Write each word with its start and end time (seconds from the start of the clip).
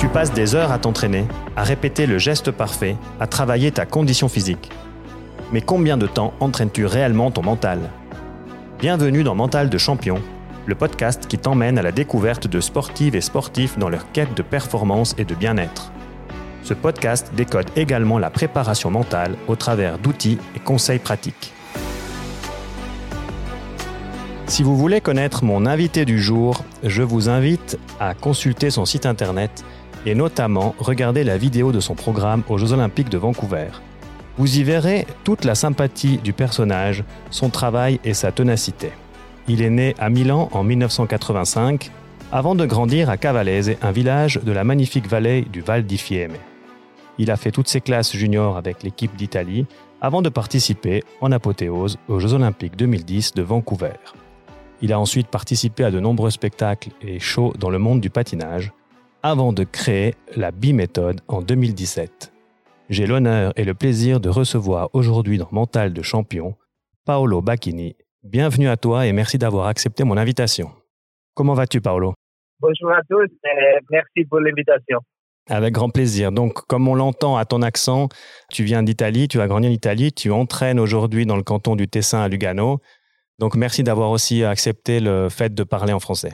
Tu 0.00 0.08
passes 0.08 0.32
des 0.32 0.54
heures 0.54 0.72
à 0.72 0.78
t'entraîner, 0.78 1.26
à 1.56 1.62
répéter 1.62 2.06
le 2.06 2.16
geste 2.16 2.50
parfait, 2.50 2.96
à 3.20 3.26
travailler 3.26 3.70
ta 3.70 3.84
condition 3.84 4.30
physique. 4.30 4.70
Mais 5.52 5.60
combien 5.60 5.98
de 5.98 6.06
temps 6.06 6.32
entraînes-tu 6.40 6.86
réellement 6.86 7.30
ton 7.30 7.42
mental? 7.42 7.80
Bienvenue 8.78 9.24
dans 9.24 9.34
Mental 9.34 9.68
de 9.68 9.76
champion, 9.76 10.22
le 10.64 10.74
podcast 10.74 11.26
qui 11.26 11.36
t'emmène 11.36 11.78
à 11.78 11.82
la 11.82 11.92
découverte 11.92 12.46
de 12.46 12.62
sportives 12.62 13.14
et 13.14 13.20
sportifs 13.20 13.76
dans 13.78 13.90
leur 13.90 14.10
quête 14.10 14.34
de 14.34 14.40
performance 14.40 15.14
et 15.18 15.26
de 15.26 15.34
bien-être. 15.34 15.92
Ce 16.62 16.72
podcast 16.72 17.32
décode 17.36 17.68
également 17.76 18.18
la 18.18 18.30
préparation 18.30 18.90
mentale 18.90 19.36
au 19.48 19.54
travers 19.54 19.98
d'outils 19.98 20.38
et 20.56 20.60
conseils 20.60 20.98
pratiques. 20.98 21.52
Si 24.46 24.62
vous 24.62 24.78
voulez 24.78 25.02
connaître 25.02 25.44
mon 25.44 25.66
invité 25.66 26.06
du 26.06 26.18
jour, 26.18 26.64
je 26.82 27.02
vous 27.02 27.28
invite 27.28 27.78
à 28.00 28.14
consulter 28.14 28.70
son 28.70 28.86
site 28.86 29.04
internet 29.04 29.62
et 30.06 30.14
notamment 30.14 30.74
regarder 30.78 31.24
la 31.24 31.36
vidéo 31.36 31.72
de 31.72 31.80
son 31.80 31.94
programme 31.94 32.42
aux 32.48 32.58
Jeux 32.58 32.72
olympiques 32.72 33.08
de 33.08 33.18
Vancouver. 33.18 33.68
Vous 34.38 34.58
y 34.58 34.62
verrez 34.62 35.06
toute 35.24 35.44
la 35.44 35.54
sympathie 35.54 36.18
du 36.18 36.32
personnage, 36.32 37.04
son 37.30 37.50
travail 37.50 38.00
et 38.04 38.14
sa 38.14 38.32
ténacité. 38.32 38.90
Il 39.48 39.62
est 39.62 39.70
né 39.70 39.94
à 39.98 40.08
Milan 40.08 40.48
en 40.52 40.62
1985, 40.62 41.90
avant 42.32 42.54
de 42.54 42.64
grandir 42.64 43.10
à 43.10 43.16
Cavalese, 43.16 43.76
un 43.82 43.90
village 43.90 44.40
de 44.42 44.52
la 44.52 44.64
magnifique 44.64 45.08
vallée 45.08 45.42
du 45.42 45.60
Val 45.60 45.84
di 45.84 45.98
Fiemme. 45.98 46.36
Il 47.18 47.30
a 47.30 47.36
fait 47.36 47.50
toutes 47.50 47.68
ses 47.68 47.80
classes 47.80 48.16
juniors 48.16 48.56
avec 48.56 48.82
l'équipe 48.82 49.14
d'Italie, 49.16 49.66
avant 50.00 50.22
de 50.22 50.28
participer 50.28 51.02
en 51.20 51.32
apothéose 51.32 51.98
aux 52.08 52.18
Jeux 52.18 52.32
olympiques 52.32 52.76
2010 52.76 53.34
de 53.34 53.42
Vancouver. 53.42 53.98
Il 54.80 54.92
a 54.92 54.98
ensuite 54.98 55.28
participé 55.28 55.84
à 55.84 55.90
de 55.90 56.00
nombreux 56.00 56.30
spectacles 56.30 56.90
et 57.02 57.18
shows 57.18 57.52
dans 57.58 57.68
le 57.68 57.78
monde 57.78 58.00
du 58.00 58.08
patinage, 58.08 58.72
avant 59.22 59.52
de 59.52 59.64
créer 59.64 60.14
la 60.36 60.50
Biméthode 60.50 61.20
en 61.28 61.42
2017. 61.42 62.32
J'ai 62.88 63.06
l'honneur 63.06 63.52
et 63.56 63.64
le 63.64 63.74
plaisir 63.74 64.18
de 64.18 64.28
recevoir 64.28 64.88
aujourd'hui 64.94 65.38
dans 65.38 65.48
Mental 65.52 65.92
de 65.92 66.02
Champion 66.02 66.56
Paolo 67.04 67.42
Bacchini. 67.42 67.96
Bienvenue 68.22 68.68
à 68.68 68.76
toi 68.76 69.06
et 69.06 69.12
merci 69.12 69.38
d'avoir 69.38 69.66
accepté 69.66 70.04
mon 70.04 70.16
invitation. 70.16 70.70
Comment 71.34 71.54
vas-tu 71.54 71.80
Paolo? 71.80 72.14
Bonjour 72.60 72.90
à 72.92 73.00
tous 73.08 73.24
et 73.44 73.78
merci 73.90 74.24
pour 74.28 74.40
l'invitation. 74.40 74.98
Avec 75.48 75.74
grand 75.74 75.90
plaisir. 75.90 76.32
Donc, 76.32 76.66
comme 76.66 76.88
on 76.88 76.94
l'entend 76.94 77.36
à 77.36 77.44
ton 77.44 77.62
accent, 77.62 78.08
tu 78.50 78.64
viens 78.64 78.82
d'Italie, 78.82 79.28
tu 79.28 79.40
as 79.40 79.48
grandi 79.48 79.68
en 79.68 79.70
Italie, 79.70 80.12
tu 80.12 80.30
entraînes 80.30 80.78
aujourd'hui 80.78 81.26
dans 81.26 81.36
le 81.36 81.42
canton 81.42 81.76
du 81.76 81.88
Tessin 81.88 82.22
à 82.22 82.28
Lugano. 82.28 82.80
Donc, 83.38 83.56
merci 83.56 83.82
d'avoir 83.82 84.10
aussi 84.10 84.44
accepté 84.44 85.00
le 85.00 85.28
fait 85.28 85.54
de 85.54 85.64
parler 85.64 85.92
en 85.92 86.00
français. 86.00 86.32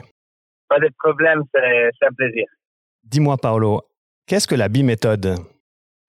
Pas 0.69 0.79
de 0.79 0.89
problème, 0.99 1.41
c'est 1.53 2.05
un 2.05 2.13
plaisir. 2.15 2.45
Dis-moi, 3.09 3.37
Paolo, 3.37 3.83
qu'est-ce 4.25 4.47
que 4.47 4.55
la 4.55 4.67
biméthode? 4.67 5.37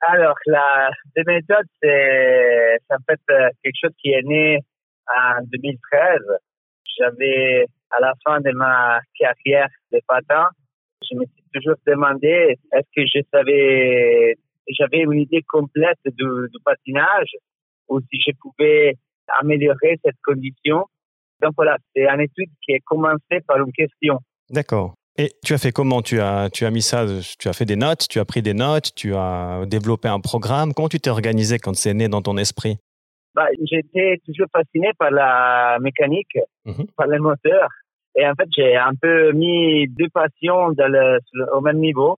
Alors, 0.01 0.35
la 0.47 0.91
biméthode, 1.15 1.67
c'est 1.81 2.79
en 2.91 2.97
fait 3.07 3.21
euh, 3.31 3.49
quelque 3.63 3.77
chose 3.81 3.95
qui 4.03 4.11
est 4.11 4.23
né 4.23 4.59
en 5.07 5.43
2013. 5.45 6.19
J'avais, 6.99 7.67
à 7.91 8.01
la 8.01 8.15
fin 8.25 8.41
de 8.41 8.51
ma 8.51 8.99
carrière 9.17 9.69
de 9.93 10.01
patin, 10.09 10.49
je 11.09 11.17
me 11.17 11.25
suis 11.25 11.45
toujours 11.55 11.77
demandé 11.87 12.57
est-ce 12.73 12.89
que 12.97 13.07
je 13.07 13.23
savais, 13.33 14.35
j'avais 14.69 14.99
une 14.99 15.21
idée 15.21 15.45
complète 15.49 16.01
du, 16.05 16.27
du 16.53 16.59
patinage 16.65 17.31
ou 17.89 18.01
si 18.01 18.21
je 18.27 18.33
pouvais 18.41 18.97
améliorer 19.41 20.01
cette 20.05 20.19
condition? 20.25 20.87
Donc 21.41 21.53
voilà, 21.55 21.77
c'est 21.95 22.09
une 22.09 22.23
étude 22.23 22.51
qui 22.65 22.73
est 22.73 22.83
commencée 22.85 23.41
par 23.47 23.59
une 23.59 23.73
question. 23.73 24.19
D'accord. 24.51 24.95
Et 25.21 25.33
tu 25.45 25.53
as 25.53 25.59
fait 25.59 25.73
comment 25.73 26.01
tu 26.01 26.21
as, 26.21 26.49
tu 26.49 26.65
as 26.65 26.71
mis 26.71 26.81
ça, 26.81 27.05
tu 27.41 27.49
as 27.49 27.53
fait 27.53 27.65
des 27.65 27.75
notes, 27.75 28.07
tu 28.09 28.21
as 28.21 28.25
pris 28.25 28.41
des 28.41 28.55
notes, 28.55 28.95
tu 28.95 29.17
as 29.17 29.65
développé 29.67 30.07
un 30.07 30.21
programme. 30.21 30.73
Comment 30.73 30.89
tu 30.89 31.01
t'es 31.01 31.11
organisé 31.11 31.59
quand 31.59 31.75
c'est 31.75 31.93
né 31.93 32.09
dans 32.09 32.23
ton 32.23 32.37
esprit 32.37 32.79
bah, 33.35 33.49
J'étais 33.69 34.21
toujours 34.25 34.47
fasciné 34.53 34.93
par 34.97 35.11
la 35.11 35.79
mécanique, 35.81 36.39
mhm. 36.65 36.87
par 36.97 37.09
le 37.09 37.19
moteur. 37.19 37.69
Et 38.15 38.25
en 38.29 38.35
fait, 38.35 38.49
j'ai 38.57 38.77
un 38.77 38.95
peu 38.95 39.33
mis 39.33 39.89
deux 39.89 40.09
passions 40.09 40.71
dans 40.71 40.87
le, 40.87 41.19
au 41.53 41.61
même 41.63 41.79
niveau. 41.79 42.17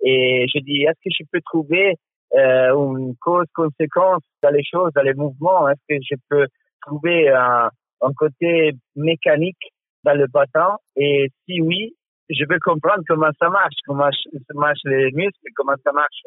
Et 0.00 0.46
je 0.48 0.58
dis, 0.60 0.84
est-ce 0.84 1.00
que 1.04 1.10
je 1.10 1.24
peux 1.30 1.42
trouver 1.42 1.96
euh, 2.34 2.72
une 2.72 3.14
cause-conséquence 3.20 4.22
dans 4.42 4.50
les 4.50 4.64
choses, 4.64 4.92
dans 4.94 5.02
les 5.02 5.14
mouvements? 5.14 5.68
Est-ce 5.68 5.96
que 5.96 6.02
je 6.02 6.16
peux 6.30 6.46
trouver 6.80 7.28
un, 7.28 7.68
un 8.00 8.12
côté 8.14 8.72
mécanique 8.96 9.74
dans 10.04 10.14
le 10.14 10.28
patin 10.28 10.76
Et 10.96 11.28
si 11.44 11.60
oui, 11.60 11.94
je 12.30 12.44
veux 12.48 12.58
comprendre 12.60 13.02
comment 13.06 13.30
ça 13.38 13.48
marche, 13.48 13.74
comment 13.86 14.10
ça 14.10 14.54
marche 14.54 14.80
les 14.84 15.10
muscles, 15.12 15.48
comment 15.56 15.76
ça 15.84 15.92
marche 15.92 16.22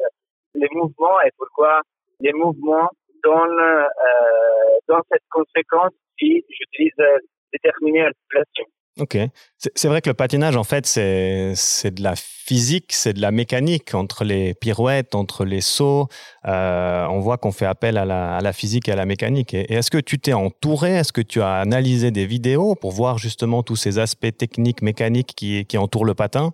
les 0.55 0.67
mouvements 0.71 1.21
et 1.25 1.29
pourquoi 1.37 1.81
les 2.19 2.33
mouvements 2.33 2.89
donnent, 3.23 3.59
euh, 3.59 5.03
cette 5.11 5.23
conséquence 5.29 5.93
si 6.19 6.43
j'utilise 6.49 6.93
euh, 6.99 7.17
déterminée 7.53 8.09
pression. 8.29 8.65
Ok. 8.99 9.17
C'est 9.57 9.87
vrai 9.87 10.01
que 10.01 10.09
le 10.09 10.13
patinage, 10.13 10.57
en 10.57 10.65
fait, 10.65 10.85
c'est 10.85 11.91
de 11.91 12.03
la 12.03 12.13
physique, 12.15 12.91
c'est 12.91 13.13
de 13.13 13.21
la 13.21 13.31
mécanique 13.31 13.93
entre 13.93 14.25
les 14.25 14.53
pirouettes, 14.53 15.15
entre 15.15 15.45
les 15.45 15.61
sauts. 15.61 16.07
Euh, 16.45 17.05
on 17.05 17.19
voit 17.19 17.37
qu'on 17.37 17.53
fait 17.53 17.65
appel 17.65 17.97
à 17.97 18.05
la, 18.05 18.53
physique 18.53 18.89
et 18.89 18.91
à 18.91 18.97
la 18.97 19.05
mécanique. 19.05 19.53
Et, 19.53 19.71
est-ce 19.71 19.91
que 19.91 19.97
tu 19.97 20.19
t'es 20.19 20.33
entouré? 20.33 20.95
Est-ce 20.95 21.13
que 21.13 21.21
tu 21.21 21.41
as 21.41 21.55
analysé 21.55 22.11
des 22.11 22.25
vidéos 22.25 22.75
pour 22.75 22.91
voir 22.91 23.17
justement 23.17 23.63
tous 23.63 23.77
ces 23.77 23.97
aspects 23.97 24.35
techniques, 24.37 24.81
mécaniques 24.81 25.33
qui, 25.37 25.65
qui 25.65 25.77
entourent 25.77 26.05
le 26.05 26.13
patin? 26.13 26.51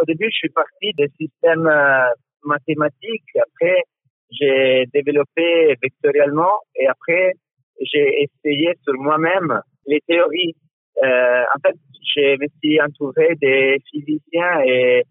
Au 0.00 0.04
début, 0.06 0.28
je 0.32 0.38
suis 0.38 0.50
parti 0.50 0.92
des 0.96 1.08
systèmes 1.20 1.66
euh, 1.66 2.08
mathématiques. 2.44 3.36
Après, 3.36 3.82
j'ai 4.30 4.86
développé 4.94 5.76
vectoriellement 5.82 6.62
et 6.76 6.86
après, 6.86 7.34
j'ai 7.80 8.22
essayé 8.22 8.72
sur 8.84 8.94
moi-même 8.94 9.60
les 9.86 10.00
théories 10.06 10.54
euh, 11.02 11.42
en 11.54 11.60
fait, 11.60 11.76
je 12.16 12.36
me 12.40 12.46
suis 12.62 12.80
entouré 12.80 13.34
des 13.40 13.78
physiciens 13.90 14.60
et, 14.66 15.04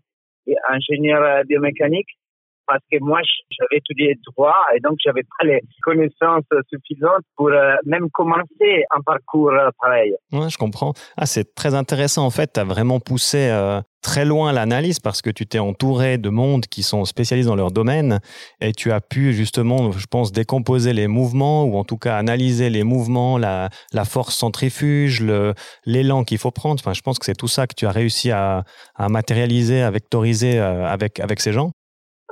ingénieurs 0.70 1.44
biomécaniques 1.44 2.18
parce 2.68 2.84
que 2.92 2.98
moi, 3.02 3.20
j'avais 3.50 3.78
étudié 3.78 4.16
droit 4.26 4.56
et 4.76 4.80
donc 4.80 4.98
j'avais 5.04 5.24
pas 5.24 5.46
les 5.46 5.62
connaissances 5.84 6.44
suffisantes 6.70 7.24
pour 7.36 7.50
euh, 7.50 7.76
même 7.86 8.10
commencer 8.12 8.84
un 8.96 9.02
parcours 9.02 9.52
euh, 9.52 9.70
pareil. 9.82 10.14
Ouais, 10.32 10.50
je 10.50 10.58
comprends. 10.58 10.94
Ah, 11.16 11.26
c'est 11.26 11.56
très 11.56 11.74
intéressant. 11.74 12.26
En 12.26 12.32
fait, 12.32 12.54
tu 12.54 12.60
as 12.60 12.64
vraiment 12.64 13.00
poussé 13.00 13.50
très 14.02 14.24
loin 14.24 14.54
l'analyse 14.54 15.00
parce 15.00 15.22
que 15.22 15.30
tu 15.30 15.46
t'es 15.46 15.60
entouré 15.60 16.18
de 16.18 16.30
mondes 16.30 16.66
qui 16.66 16.82
sont 16.82 17.04
spécialisés 17.04 17.50
dans 17.50 17.56
leur 17.56 17.72
domaine 17.72 18.20
et 18.62 18.72
tu 18.72 18.92
as 18.92 19.02
pu 19.02 19.34
justement, 19.34 19.92
je 19.92 20.06
pense, 20.10 20.32
décomposer 20.32 20.94
les 20.94 21.08
mouvements 21.08 21.66
ou 21.66 21.78
en 21.78 21.84
tout 21.84 21.98
cas 21.98 22.18
analyser 22.18 22.70
les 22.70 22.84
mouvements, 22.84 23.38
la, 23.38 23.70
force 24.06 24.38
centrifuge, 24.38 25.26
l'élan 25.86 26.24
qu'il 26.24 26.38
faut 26.38 26.52
prendre. 26.52 26.80
Enfin, 26.80 26.94
je 26.94 27.02
pense 27.02 27.20
que 27.20 27.26
c'est 27.26 27.36
tout 27.36 27.50
ça 27.50 27.68
que 27.68 27.74
tu 27.76 27.86
as 27.86 27.92
réussi 27.92 28.32
à, 28.32 28.64
matérialiser, 28.98 29.82
à 29.82 29.92
vectoriser 29.92 30.60
euh, 30.60 30.86
avec, 30.86 31.20
avec 31.20 31.42
ces 31.42 31.52
gens. 31.52 31.72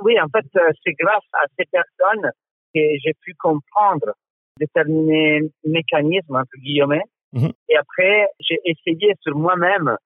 Oui, 0.02 0.18
en 0.20 0.28
fait, 0.28 0.46
euh, 0.56 0.70
c'est 0.84 0.92
grâce 0.92 1.24
à 1.32 1.46
ces 1.58 1.64
personnes 1.70 2.30
que 2.74 2.80
j'ai 3.02 3.14
pu 3.22 3.34
comprendre 3.38 4.12
déterminés 4.58 5.40
mécanismes, 5.64 6.36
entre 6.36 6.58
guillemets. 6.58 7.04
Mhm. 7.32 7.52
Et 7.68 7.76
après, 7.76 8.28
j'ai 8.40 8.58
essayé 8.64 9.14
sur 9.22 9.36
moi-même 9.36 9.96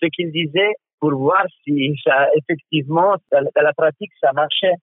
ce 0.00 0.06
qu'ils 0.06 0.32
disaient 0.32 0.74
pour 1.00 1.14
voir 1.14 1.44
si 1.64 1.94
ça, 2.04 2.28
effectivement, 2.34 3.16
dans, 3.30 3.44
la 3.54 3.72
pratique, 3.72 4.10
ça 4.20 4.32
marchait. 4.32 4.74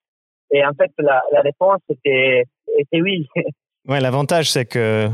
Et 0.51 0.65
en 0.65 0.73
fait, 0.73 0.91
la, 0.99 1.21
la 1.31 1.41
réponse 1.41 1.81
était, 1.89 2.43
était 2.77 3.01
oui. 3.01 3.27
Ouais, 3.87 3.99
l'avantage, 3.99 4.49
c'est 4.49 4.65
que 4.65 5.09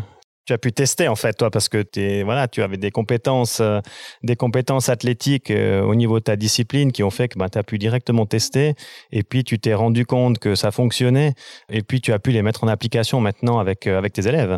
tu 0.46 0.53
as 0.53 0.57
pu 0.57 0.72
tester 0.72 1.07
en 1.07 1.16
fait 1.16 1.34
toi 1.34 1.50
parce 1.52 1.69
que 1.69 1.84
es, 1.97 2.24
voilà 2.24 2.47
tu 2.47 2.62
avais 2.62 2.78
des 2.78 2.91
compétences 2.91 3.59
euh, 3.59 3.79
des 4.23 4.35
compétences 4.35 4.90
athlétiques 4.90 5.52
euh, 5.52 5.82
au 5.82 5.96
niveau 5.96 6.20
de 6.20 6.23
ta 6.23 6.35
discipline 6.35 6.91
qui 6.91 7.03
ont 7.03 7.09
fait 7.09 7.28
que 7.28 7.38
bah, 7.38 7.49
tu 7.49 7.58
as 7.58 7.64
pu 7.64 7.78
directement 7.78 8.26
tester 8.26 8.73
et 9.11 9.23
puis 9.23 9.43
tu 9.43 9.59
t'es 9.59 9.73
rendu 9.73 10.05
compte 10.05 10.40
que 10.40 10.55
ça 10.55 10.72
fonctionnait 10.72 11.34
et 11.70 11.82
puis 11.82 12.02
tu 12.02 12.11
as 12.11 12.20
pu 12.20 12.32
les 12.32 12.41
mettre 12.41 12.64
en 12.64 12.67
application 12.67 13.20
maintenant 13.20 13.59
avec 13.59 13.88
euh, 13.88 13.97
avec 13.97 14.14
tes 14.14 14.28
élèves. 14.28 14.55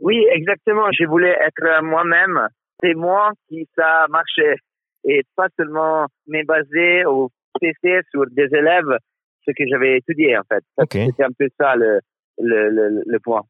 Oui, 0.00 0.24
exactement, 0.32 0.86
je 0.92 1.04
voulais 1.06 1.36
être 1.44 1.82
moi-même 1.82 2.48
témoin 2.80 3.32
qui 3.48 3.66
ça 3.76 4.06
marchait 4.10 4.56
et 5.04 5.22
pas 5.34 5.48
seulement 5.56 6.06
me 6.26 6.44
baser 6.44 7.04
ou 7.06 7.30
tester 7.60 8.00
sur 8.10 8.24
des 8.30 8.48
élèves 8.52 8.98
ce 9.46 9.52
que 9.52 9.64
j'avais 9.68 9.98
étudié 9.98 10.36
en 10.36 10.42
fait. 10.48 10.62
C'était 10.92 11.24
un 11.24 11.32
peu 11.36 11.48
ça 11.58 11.74
le, 11.76 12.00
le, 12.38 12.70
le, 12.70 13.02
le, 13.04 13.18
point. 13.20 13.42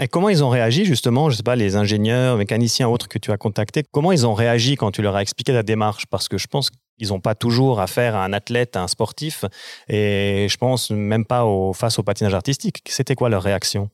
Et 0.00 0.06
comment 0.06 0.28
ils 0.28 0.44
ont 0.44 0.48
réagi 0.48 0.84
justement, 0.84 1.28
je 1.28 1.36
sais 1.36 1.42
pas, 1.42 1.56
les 1.56 1.74
ingénieurs, 1.74 2.36
mécaniciens, 2.36 2.88
autres 2.88 3.08
que 3.08 3.18
tu 3.18 3.32
as 3.32 3.36
contactés, 3.36 3.82
comment 3.92 4.12
ils 4.12 4.26
ont 4.26 4.34
réagi 4.34 4.76
quand 4.76 4.92
tu 4.92 5.02
leur 5.02 5.16
as 5.16 5.22
expliqué 5.22 5.52
ta 5.52 5.62
démarche? 5.62 6.06
Parce 6.06 6.28
que 6.28 6.38
je 6.38 6.46
pense 6.46 6.70
qu'ils 6.70 7.08
n'ont 7.08 7.20
pas 7.20 7.34
toujours 7.34 7.80
affaire 7.80 8.14
à 8.14 8.24
un 8.24 8.32
athlète, 8.32 8.76
à 8.76 8.82
un 8.82 8.88
sportif, 8.88 9.44
et 9.88 10.46
je 10.48 10.56
pense 10.56 10.90
même 10.90 11.24
pas 11.24 11.44
au, 11.44 11.72
face 11.72 11.98
au 11.98 12.04
patinage 12.04 12.34
artistique. 12.34 12.80
C'était 12.86 13.16
quoi 13.16 13.28
leur 13.28 13.42
réaction? 13.42 13.90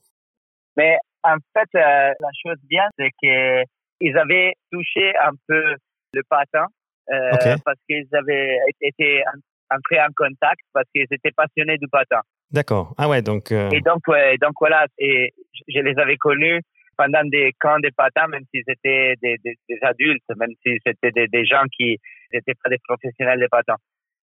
Mais 0.77 0.97
en 1.23 1.37
fait, 1.53 1.69
euh, 1.75 2.13
la 2.19 2.29
chose 2.43 2.57
bien, 2.69 2.83
c'est 2.99 3.09
qu'ils 3.19 4.17
avaient 4.17 4.53
touché 4.71 5.11
un 5.17 5.31
peu 5.47 5.75
le 6.13 6.21
patin 6.29 6.67
euh, 7.11 7.57
parce 7.65 7.79
qu'ils 7.89 8.07
avaient 8.13 8.57
été 8.81 9.23
entré 9.71 9.99
en 9.99 10.09
contact 10.15 10.61
parce 10.73 10.87
qu'ils 10.93 11.07
étaient 11.09 11.31
passionnés 11.35 11.77
du 11.77 11.87
patin. 11.87 12.21
D'accord. 12.55 12.93
Ah 12.97 13.09
ouais, 13.09 13.21
donc. 13.21 13.51
Euh, 13.51 13.69
et 13.71 13.81
donc, 13.81 14.07
ouais, 14.07 14.37
donc 14.41 14.53
voilà, 14.61 14.87
et 14.97 15.33
je 15.67 15.79
les 15.81 15.93
avais 15.99 16.15
connus 16.15 16.61
pendant 16.97 17.25
des 17.25 17.51
camps 17.59 17.79
de 17.79 17.89
patins, 17.97 18.27
même 18.27 18.43
s'ils 18.49 18.63
étaient 18.65 19.15
des, 19.21 19.35
des, 19.43 19.57
des, 19.67 19.77
adultes, 19.81 20.23
même 20.37 20.53
si 20.65 20.77
c'était 20.85 21.11
des, 21.11 21.27
des, 21.27 21.45
gens 21.45 21.63
qui 21.75 21.97
n'étaient 22.33 22.53
pas 22.63 22.69
des 22.69 22.79
professionnels 22.87 23.41
de 23.41 23.47
patins. 23.51 23.75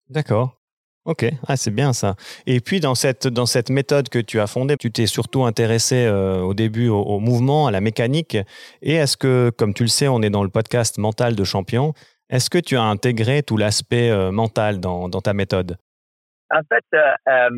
D'accord. 0.08 0.56
Ok, 1.06 1.26
ah, 1.48 1.58
c'est 1.58 1.72
bien 1.72 1.94
ça. 1.94 2.16
Et 2.46 2.60
puis 2.60 2.80
dans 2.80 2.94
cette, 2.94 3.26
dans 3.28 3.48
cette 3.48 3.72
méthode 3.72 4.08
que 4.10 4.20
tu 4.20 4.40
as 4.40 4.46
fondée, 4.46 4.76
tu 4.78 4.92
t'es 4.92 5.08
surtout 5.08 5.44
intéressé 5.44 6.06
euh, 6.06 6.42
au 6.42 6.54
début 6.54 6.90
au, 6.90 7.18
mouvement, 7.18 7.66
à 7.66 7.72
la 7.72 7.82
mécanique. 7.82 8.38
Et 8.84 8.94
est-ce 8.94 9.18
que, 9.18 9.50
comme 9.58 9.74
tu 9.74 9.82
le 9.82 9.90
sais, 9.90 10.08
on 10.08 10.22
est 10.22 10.30
dans 10.30 10.44
le 10.44 10.50
podcast 10.50 11.00
Mental 11.00 11.36
de 11.36 11.44
Champion, 11.44 11.96
est-ce 12.30 12.52
que 12.52 12.60
tu 12.60 12.78
as 12.78 12.84
intégré 12.84 13.42
tout 13.42 13.58
l'aspect 13.58 14.12
euh, 14.12 14.32
mental 14.32 14.80
dans, 14.80 15.10
dans 15.10 15.22
ta 15.22 15.34
méthode? 15.34 15.78
En 16.53 16.62
fait, 16.69 16.86
euh, 16.94 17.50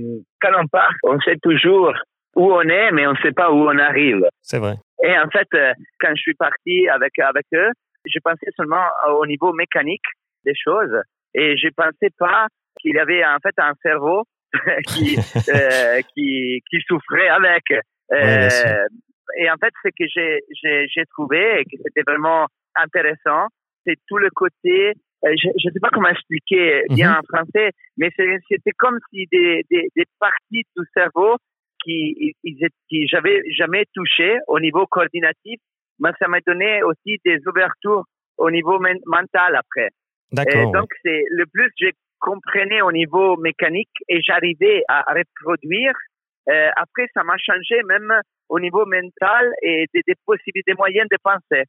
quand 0.42 0.52
on 0.60 0.68
part, 0.68 0.94
on 1.04 1.20
sait 1.22 1.38
toujours 1.42 1.94
où 2.36 2.52
on 2.52 2.62
est, 2.62 2.92
mais 2.92 3.06
on 3.08 3.14
ne 3.14 3.18
sait 3.18 3.32
pas 3.32 3.52
où 3.52 3.68
on 3.68 3.78
arrive. 3.78 4.26
C'est 4.42 4.60
vrai. 4.60 4.76
Et 5.04 5.18
en 5.18 5.28
fait, 5.30 5.48
quand 6.00 6.16
je 6.16 6.22
suis 6.22 6.34
parti 6.36 6.88
avec, 6.90 7.18
avec 7.20 7.46
eux, 7.54 7.70
je 8.06 8.20
pensais 8.24 8.52
seulement 8.56 8.86
au 9.20 9.26
niveau 9.26 9.54
mécanique 9.54 10.06
des 10.46 10.54
choses 10.56 11.02
et 11.34 11.58
je 11.58 11.70
pensais 11.76 12.10
pas 12.18 12.48
qu'il 12.80 12.96
y 12.96 13.00
avait 13.00 13.24
en 13.26 13.38
fait 13.42 13.54
un 13.58 13.74
cerveau 13.82 14.24
qui, 14.88 15.18
euh, 15.50 16.02
qui, 16.14 16.62
qui 16.70 16.78
souffrait 16.88 17.30
avec. 17.30 17.64
Euh, 18.12 18.88
et 19.38 19.50
en 19.50 19.56
fait, 19.58 19.74
ce 19.84 19.90
que 19.90 20.06
j'ai, 20.54 21.06
trouvé 21.12 21.60
et 21.60 21.64
que 21.64 21.82
c'était 21.84 22.04
vraiment 22.06 22.48
intéressant, 22.76 23.48
c'est 23.86 23.96
tout 24.08 24.18
le 24.18 24.30
côté, 24.30 24.90
euh, 24.90 24.94
je 25.24 25.68
ne 25.68 25.72
sais 25.72 25.80
pas 25.82 25.90
comment 25.90 26.10
expliquer 26.10 26.84
bien 26.90 27.12
mhm. 27.12 27.18
en 27.18 27.38
français, 27.38 27.72
mais 27.98 28.10
c'était 28.18 28.72
comme 28.78 29.00
si 29.10 29.26
des, 29.32 29.64
des, 29.70 29.88
des 29.96 30.06
parties 30.20 30.64
du 30.76 30.84
cerveau 30.94 31.38
qui, 31.84 32.36
qui 32.90 33.08
j'avais 33.08 33.42
jamais 33.52 33.86
touché 33.94 34.38
au 34.48 34.60
niveau 34.60 34.86
coordinatif, 34.88 35.60
mais 36.00 36.12
ça 36.20 36.28
m'a 36.28 36.40
donné 36.46 36.84
aussi 36.84 37.20
des 37.26 37.40
ouvertures 37.48 38.04
au 38.38 38.52
niveau 38.52 38.80
mental 39.06 39.56
après. 39.56 39.90
D'accord. 40.32 40.72
donc 40.72 40.90
c'est 41.04 41.24
le 41.30 41.46
plus 41.46 41.70
j'ai 41.78 41.92
comprenais 42.24 42.82
au 42.82 42.92
niveau 42.92 43.36
mécanique 43.38 43.92
et 44.08 44.22
j'arrivais 44.22 44.84
à 44.88 45.04
reproduire. 45.14 45.94
Euh, 46.50 46.70
après, 46.78 47.08
ça 47.14 47.24
m'a 47.24 47.36
changé 47.38 47.84
même 47.84 48.12
au 48.50 48.60
niveau 48.60 48.86
mental 48.86 49.52
et 49.62 49.86
des, 49.94 50.02
des 50.08 50.16
possibilités, 50.26 50.72
des 50.72 50.78
moyens 50.78 51.08
de 51.12 51.18
penser. 51.22 51.64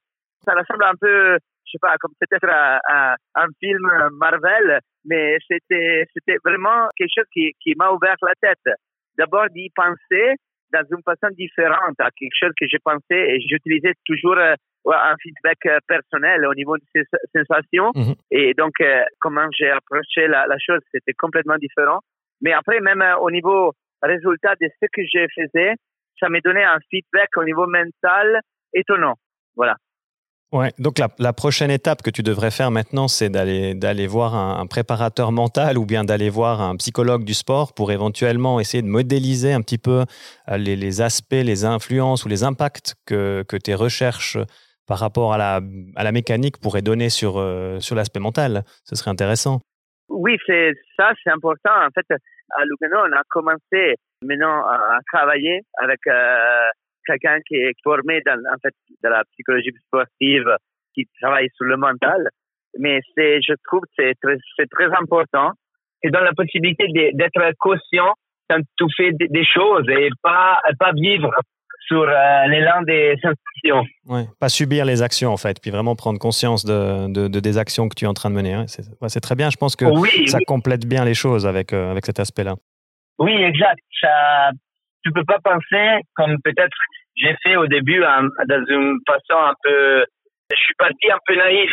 Ça 0.44 0.54
ressemble 0.54 0.84
un 0.84 0.96
peu, 1.00 1.34
je 1.64 1.70
sais 1.72 1.78
pas, 1.80 1.96
comme 1.98 2.12
peut-être 2.20 2.48
un, 2.48 3.14
un, 3.34 3.46
film 3.60 3.88
Marvel, 4.12 4.80
mais 5.04 5.38
c'était 5.48 6.06
c'était 6.12 6.38
vraiment 6.44 6.88
quelque 6.96 7.12
chose 7.16 7.28
qui, 7.32 7.52
qui 7.60 7.74
m'a 7.76 7.90
ouvert 7.90 8.16
la 8.22 8.34
tête. 8.40 8.74
D'abord 9.16 9.46
d'y 9.50 9.70
penser 9.74 10.36
dans 10.74 10.84
une 10.90 11.02
façon 11.04 11.32
différente 11.36 11.94
à 12.00 12.10
quelque 12.10 12.34
chose 12.38 12.52
que 12.58 12.66
j'ai 12.68 12.78
pensé 12.82 13.14
et 13.14 13.40
j'utilisais 13.40 13.94
toujours 14.04 14.36
euh, 14.36 14.54
un 14.86 15.14
feedback 15.22 15.58
euh, 15.66 15.78
personnel 15.86 16.46
au 16.46 16.54
niveau 16.54 16.76
de 16.76 16.82
ses 16.94 17.04
sensations. 17.34 17.92
Mhm. 17.94 18.14
Et 18.30 18.54
donc, 18.54 18.72
euh, 18.80 19.02
comment 19.20 19.46
j'ai 19.56 19.70
approché 19.70 20.26
la, 20.26 20.46
la 20.46 20.56
chose, 20.58 20.80
c'était 20.92 21.14
complètement 21.14 21.56
différent. 21.58 22.00
Mais 22.40 22.52
après, 22.52 22.80
même 22.80 23.04
au 23.20 23.30
niveau 23.30 23.72
résultat 24.02 24.54
de 24.60 24.68
ce 24.80 24.86
que 24.92 25.02
je 25.02 25.26
faisais, 25.34 25.74
ça 26.20 26.28
m'a 26.28 26.40
donné 26.40 26.62
un 26.62 26.78
feedback 26.90 27.28
au 27.36 27.44
niveau 27.44 27.66
mental 27.66 28.40
étonnant. 28.74 29.14
Voilà. 29.56 29.76
Ouais, 30.52 30.70
donc 30.78 31.00
la, 31.00 31.32
prochaine 31.32 31.70
étape 31.70 32.02
que 32.02 32.10
tu 32.10 32.22
devrais 32.22 32.52
faire 32.52 32.70
maintenant, 32.70 33.08
c'est 33.08 33.28
d'aller 33.28 34.06
voir 34.06 34.36
un, 34.36 34.66
préparateur 34.66 35.32
mental 35.32 35.78
ou 35.78 35.84
bien 35.84 36.04
d'aller 36.04 36.30
voir 36.30 36.60
un 36.60 36.76
psychologue 36.76 37.24
du 37.24 37.34
sport 37.34 37.74
pour 37.74 37.90
éventuellement 37.90 38.60
essayer 38.60 38.80
de 38.80 38.88
modéliser 38.88 39.52
un 39.52 39.62
petit 39.62 39.78
peu 39.78 40.04
les, 40.48 40.76
les 40.76 41.00
aspects, 41.00 41.32
les 41.32 41.64
influences 41.64 42.24
ou 42.24 42.28
les 42.28 42.44
impacts 42.44 42.94
que, 43.04 43.44
que 43.48 43.56
tes 43.56 43.74
recherches 43.74 44.38
par 44.86 44.98
rapport 44.98 45.32
à 45.32 45.38
la, 45.38 45.60
à 45.96 46.04
la 46.04 46.12
mécanique 46.12 46.60
pourrait 46.60 46.82
donner 46.82 47.08
sur, 47.08 47.38
euh, 47.38 47.80
sur 47.80 47.96
l'aspect 47.96 48.20
mental. 48.20 48.62
Ce 48.84 48.96
serait 48.96 49.10
intéressant. 49.10 49.60
Oui, 50.08 50.36
c'est 50.46 50.72
ça, 50.96 51.12
c'est 51.22 51.30
important. 51.30 51.70
En 51.70 51.88
fait, 51.94 52.06
à 52.56 52.64
Lugano, 52.64 53.08
on 53.08 53.12
a 53.16 53.22
commencé 53.30 53.96
maintenant 54.22 54.66
à, 54.66 54.98
travailler 55.12 55.62
avec 55.78 56.00
euh, 56.06 56.68
quelqu'un 57.06 57.38
qui 57.46 57.56
est 57.56 57.72
formé 57.82 58.20
dans, 58.26 58.38
en 58.52 58.58
fait, 58.62 58.74
de 59.02 59.08
la 59.08 59.22
psychologie 59.32 59.72
sportive, 59.86 60.56
qui 60.94 61.06
travaille 61.20 61.48
sur 61.56 61.66
le 61.66 61.76
mental. 61.76 62.28
Mais 62.78 63.00
c'est, 63.14 63.40
je 63.42 63.54
trouve 63.66 63.82
que 63.82 63.90
c'est 63.96 64.14
très, 64.22 64.36
c'est 64.56 64.70
très 64.70 64.88
important. 64.98 65.50
Et 66.02 66.10
dans 66.10 66.20
la 66.20 66.32
possibilité 66.32 66.86
d'être 67.14 67.52
conscient 67.58 68.12
quand 68.48 68.60
tu 68.76 68.84
fais 68.96 69.12
des 69.12 69.44
choses 69.44 69.88
et 69.88 70.10
pas, 70.22 70.60
pas 70.78 70.92
vivre 70.92 71.30
sur 71.86 72.02
euh, 72.02 72.46
l'élan 72.48 72.82
des 72.82 73.14
sensations. 73.22 73.84
Ouais, 74.06 74.24
pas 74.40 74.48
subir 74.48 74.84
les 74.84 75.02
actions 75.02 75.30
en 75.30 75.36
fait, 75.36 75.60
puis 75.60 75.70
vraiment 75.70 75.96
prendre 75.96 76.18
conscience 76.18 76.64
de, 76.64 77.12
de, 77.28 77.40
des 77.40 77.58
actions 77.58 77.88
que 77.88 77.94
tu 77.94 78.04
es 78.04 78.08
en 78.08 78.14
train 78.14 78.30
de 78.30 78.34
mener. 78.34 78.64
C'est 78.66 79.20
très 79.20 79.34
bien, 79.34 79.50
je 79.50 79.56
pense 79.56 79.76
que 79.76 79.84
ça 80.26 80.38
complète 80.46 80.86
bien 80.86 81.04
les 81.04 81.14
choses 81.14 81.46
avec, 81.46 81.72
euh, 81.72 81.90
avec 81.90 82.06
cet 82.06 82.20
aspect-là. 82.20 82.56
Oui, 83.18 83.32
exact. 83.32 83.80
Ça, 84.00 84.50
tu 85.04 85.12
peux 85.12 85.24
pas 85.24 85.38
penser 85.42 86.00
comme 86.14 86.36
peut-être 86.42 86.76
j'ai 87.16 87.36
fait 87.42 87.56
au 87.56 87.66
début 87.66 88.00
dans 88.00 88.64
une 88.68 88.98
façon 89.06 89.38
un 89.38 89.54
peu... 89.62 90.04
Je 90.50 90.60
suis 90.60 90.74
parti 90.74 91.10
un 91.10 91.18
peu 91.26 91.36
naïf 91.36 91.72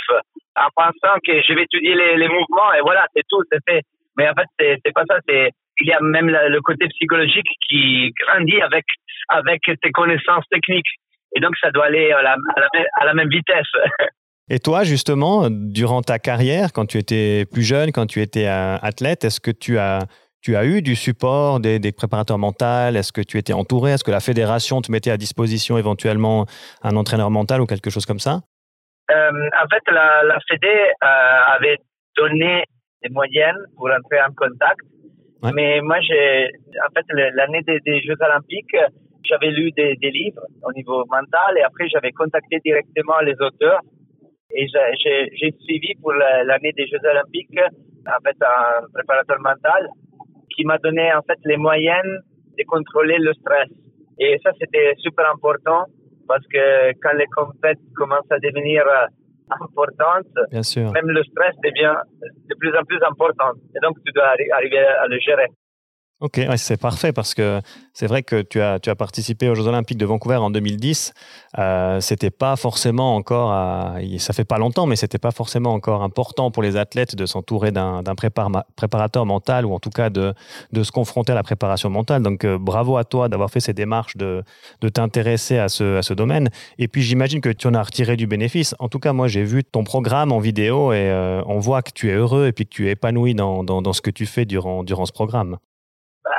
en 0.55 0.67
pensant 0.75 1.17
que 1.25 1.41
je 1.41 1.53
vais 1.53 1.63
étudier 1.63 1.95
les, 1.95 2.27
mouvements 2.27 2.73
et 2.77 2.81
voilà, 2.81 3.05
c'est 3.15 3.23
tout, 3.29 3.41
c'est 3.51 3.59
fait. 3.67 3.81
Mais 4.17 4.29
en 4.29 4.33
fait, 4.33 4.79
c'est 4.85 4.93
pas 4.93 5.03
ça. 5.09 5.17
C'est 5.27 5.49
il 5.81 5.87
y 5.87 5.93
a 5.93 5.99
même 5.99 6.29
le 6.29 6.61
côté 6.61 6.87
psychologique 6.89 7.47
qui 7.67 8.13
grandit 8.21 8.61
avec 8.61 8.85
avec 9.29 9.61
tes 9.63 9.91
connaissances 9.91 10.45
techniques. 10.51 10.89
Et 11.35 11.39
donc, 11.39 11.55
ça 11.61 11.71
doit 11.71 11.85
aller 11.85 12.11
à 12.11 12.21
la, 13.05 13.13
même 13.13 13.29
vitesse. 13.29 13.67
Et 14.49 14.59
toi, 14.59 14.83
justement, 14.83 15.47
durant 15.49 16.01
ta 16.01 16.19
carrière, 16.19 16.73
quand 16.73 16.85
tu 16.85 16.97
étais 16.97 17.45
plus 17.45 17.63
jeune, 17.63 17.91
quand 17.93 18.05
tu 18.05 18.21
étais 18.21 18.47
athlète, 18.47 19.23
est-ce 19.23 19.39
que 19.39 19.51
tu 19.51 19.77
as, 19.77 19.99
tu 20.41 20.55
as 20.55 20.65
eu 20.65 20.81
du 20.81 20.95
support 20.95 21.59
des, 21.59 21.79
des 21.79 21.91
préparateurs 21.91 22.37
mentaux? 22.37 22.95
Est-ce 22.95 23.13
que 23.13 23.21
tu 23.21 23.37
étais 23.37 23.53
entouré? 23.53 23.91
Est-ce 23.91 24.03
que 24.03 24.11
la 24.11 24.19
fédération 24.19 24.81
te 24.81 24.91
mettait 24.91 25.11
à 25.11 25.17
disposition 25.17 25.77
éventuellement 25.77 26.45
un 26.81 26.95
entraîneur 26.95 27.29
mental 27.29 27.61
ou 27.61 27.65
quelque 27.65 27.89
chose 27.89 28.05
comme 28.05 28.19
ça? 28.19 28.41
Euh, 29.11 29.31
En 29.63 29.67
fait, 29.69 29.83
la, 29.91 30.23
la 30.23 30.39
Fédé 30.47 30.67
euh, 30.67 31.55
avait 31.55 31.77
donné 32.17 32.63
des 33.03 33.09
moyennes 33.09 33.57
pour 33.77 33.89
entrer 33.91 34.21
en 34.21 34.33
contact. 34.33 34.81
Mais 35.55 35.81
moi, 35.81 35.99
j'ai, 36.01 36.49
en 36.85 36.91
fait, 36.93 37.05
l'année 37.33 37.61
des, 37.63 37.79
des, 37.79 38.01
Jeux 38.01 38.17
Olympiques, 38.21 38.77
j'avais 39.23 39.49
lu 39.49 39.71
des, 39.71 39.95
des, 39.95 40.11
livres 40.11 40.41
au 40.63 40.71
niveau 40.73 41.03
mental 41.05 41.57
et 41.57 41.63
après 41.63 41.87
j'avais 41.89 42.11
contacté 42.11 42.59
directement 42.63 43.19
les 43.21 43.33
auteurs. 43.41 43.81
Et 44.53 44.67
j'ai 44.67 45.51
suivi 45.65 45.95
pour 45.99 46.13
l'année 46.13 46.73
des 46.73 46.85
Jeux 46.87 47.03
Olympiques 47.09 47.59
en 48.05 48.19
fait 48.23 48.37
un 48.41 48.87
préparateur 48.93 49.39
mental 49.39 49.89
qui 50.61 50.67
m'a 50.67 50.77
donné 50.77 51.11
en 51.13 51.21
fait 51.23 51.39
les 51.45 51.57
moyens 51.57 52.05
de 52.57 52.63
contrôler 52.67 53.17
le 53.17 53.33
stress 53.33 53.69
et 54.19 54.37
ça 54.43 54.51
c'était 54.59 54.93
super 54.99 55.25
important 55.31 55.85
parce 56.27 56.45
que 56.47 56.91
quand 57.01 57.13
les 57.17 57.25
compétitions 57.35 57.93
commencent 57.95 58.31
à 58.31 58.39
devenir 58.39 58.83
importantes, 59.59 60.33
Bien 60.51 60.63
sûr. 60.63 60.91
même 60.91 61.09
le 61.09 61.23
stress 61.23 61.55
devient 61.63 61.95
de 62.49 62.55
plus 62.55 62.73
en 62.77 62.83
plus 62.83 62.99
important 63.03 63.51
et 63.75 63.79
donc 63.81 63.97
tu 64.05 64.11
dois 64.13 64.27
arriver 64.53 64.77
à 64.77 65.07
le 65.07 65.19
gérer. 65.19 65.47
Ok, 66.21 66.39
c'est 66.57 66.79
parfait 66.79 67.13
parce 67.13 67.33
que 67.33 67.61
c'est 67.93 68.05
vrai 68.05 68.21
que 68.21 68.43
tu 68.43 68.61
as, 68.61 68.79
tu 68.79 68.91
as 68.91 68.95
participé 68.95 69.49
aux 69.49 69.55
Jeux 69.55 69.65
Olympiques 69.65 69.97
de 69.97 70.05
Vancouver 70.05 70.35
en 70.35 70.51
2010. 70.51 71.13
Euh, 71.57 71.99
c'était 71.99 72.29
pas 72.29 72.55
forcément 72.55 73.15
encore, 73.15 73.51
à, 73.51 73.95
ça 74.19 74.31
fait 74.31 74.45
pas 74.45 74.59
longtemps, 74.59 74.85
mais 74.85 74.95
c'était 74.95 75.17
pas 75.17 75.31
forcément 75.31 75.73
encore 75.73 76.03
important 76.03 76.51
pour 76.51 76.61
les 76.61 76.77
athlètes 76.77 77.15
de 77.15 77.25
s'entourer 77.25 77.71
d'un 77.71 78.03
préparateur 78.75 79.25
mental 79.25 79.65
ou 79.65 79.73
en 79.73 79.79
tout 79.79 79.89
cas 79.89 80.11
de, 80.11 80.35
de 80.71 80.83
se 80.83 80.91
confronter 80.91 81.31
à 81.31 81.35
la 81.35 81.41
préparation 81.41 81.89
mentale. 81.89 82.21
Donc 82.21 82.45
euh, 82.45 82.59
bravo 82.59 82.97
à 82.97 83.03
toi 83.03 83.27
d'avoir 83.27 83.49
fait 83.49 83.59
ces 83.59 83.73
démarches, 83.73 84.15
de, 84.15 84.43
de 84.81 84.89
t'intéresser 84.89 85.57
à 85.57 85.69
ce, 85.69 85.97
à 85.97 86.01
ce 86.03 86.13
domaine. 86.13 86.49
Et 86.77 86.87
puis 86.87 87.01
j'imagine 87.01 87.41
que 87.41 87.49
tu 87.49 87.65
en 87.65 87.73
as 87.73 87.81
retiré 87.81 88.15
du 88.15 88.27
bénéfice. 88.27 88.75
En 88.77 88.89
tout 88.89 88.99
cas, 88.99 89.11
moi 89.11 89.27
j'ai 89.27 89.43
vu 89.43 89.63
ton 89.63 89.83
programme 89.83 90.31
en 90.31 90.39
vidéo 90.39 90.93
et 90.93 90.97
euh, 90.97 91.41
on 91.47 91.57
voit 91.57 91.81
que 91.81 91.91
tu 91.91 92.11
es 92.11 92.13
heureux 92.13 92.45
et 92.45 92.51
puis 92.51 92.65
que 92.65 92.69
tu 92.75 92.89
es 92.89 92.91
épanoui 92.91 93.33
dans, 93.33 93.63
dans, 93.63 93.81
dans 93.81 93.93
ce 93.93 94.01
que 94.01 94.11
tu 94.11 94.27
fais 94.27 94.45
durant, 94.45 94.83
durant 94.83 95.07
ce 95.07 95.13
programme 95.13 95.57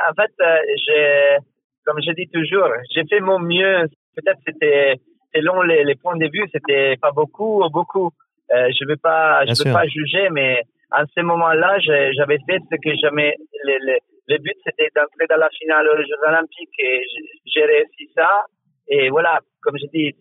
en 0.09 0.13
fait, 0.13 0.31
euh, 0.41 1.37
comme 1.85 1.99
je 2.05 2.11
dis 2.13 2.27
toujours, 2.29 2.69
j'ai 2.93 3.03
fait 3.09 3.19
mon 3.19 3.39
mieux. 3.39 3.87
Peut-être 4.15 4.39
c'était 4.45 4.95
selon 5.33 5.61
les, 5.63 5.83
les 5.83 5.95
points 5.95 6.17
de 6.17 6.29
vue, 6.31 6.47
c'était 6.51 6.95
pas 7.01 7.11
beaucoup 7.11 7.63
ou 7.63 7.69
beaucoup. 7.69 8.11
Euh, 8.51 8.69
je 8.79 8.85
vais 8.85 8.97
pas, 8.97 9.45
je 9.45 9.63
veux 9.63 9.73
pas 9.73 9.87
juger, 9.87 10.29
mais 10.31 10.61
à 10.91 11.03
ce 11.15 11.21
moment-là, 11.21 11.79
j'avais 11.79 12.37
fait 12.47 12.59
ce 12.71 12.75
que 12.77 12.95
jamais. 13.01 13.35
Le, 13.63 13.77
le, 13.79 13.97
le 14.27 14.37
but, 14.37 14.55
c'était 14.65 14.89
d'entrer 14.95 15.25
dans 15.29 15.37
la 15.37 15.49
finale 15.49 15.87
aux 15.87 15.97
Jeux 15.97 16.27
Olympiques 16.27 16.79
et 16.79 17.01
j'ai 17.45 17.65
réussi 17.65 18.09
ça. 18.15 18.45
Et 18.87 19.09
voilà, 19.09 19.39
comme 19.61 19.77
je 19.77 19.87
dis, 19.87 20.13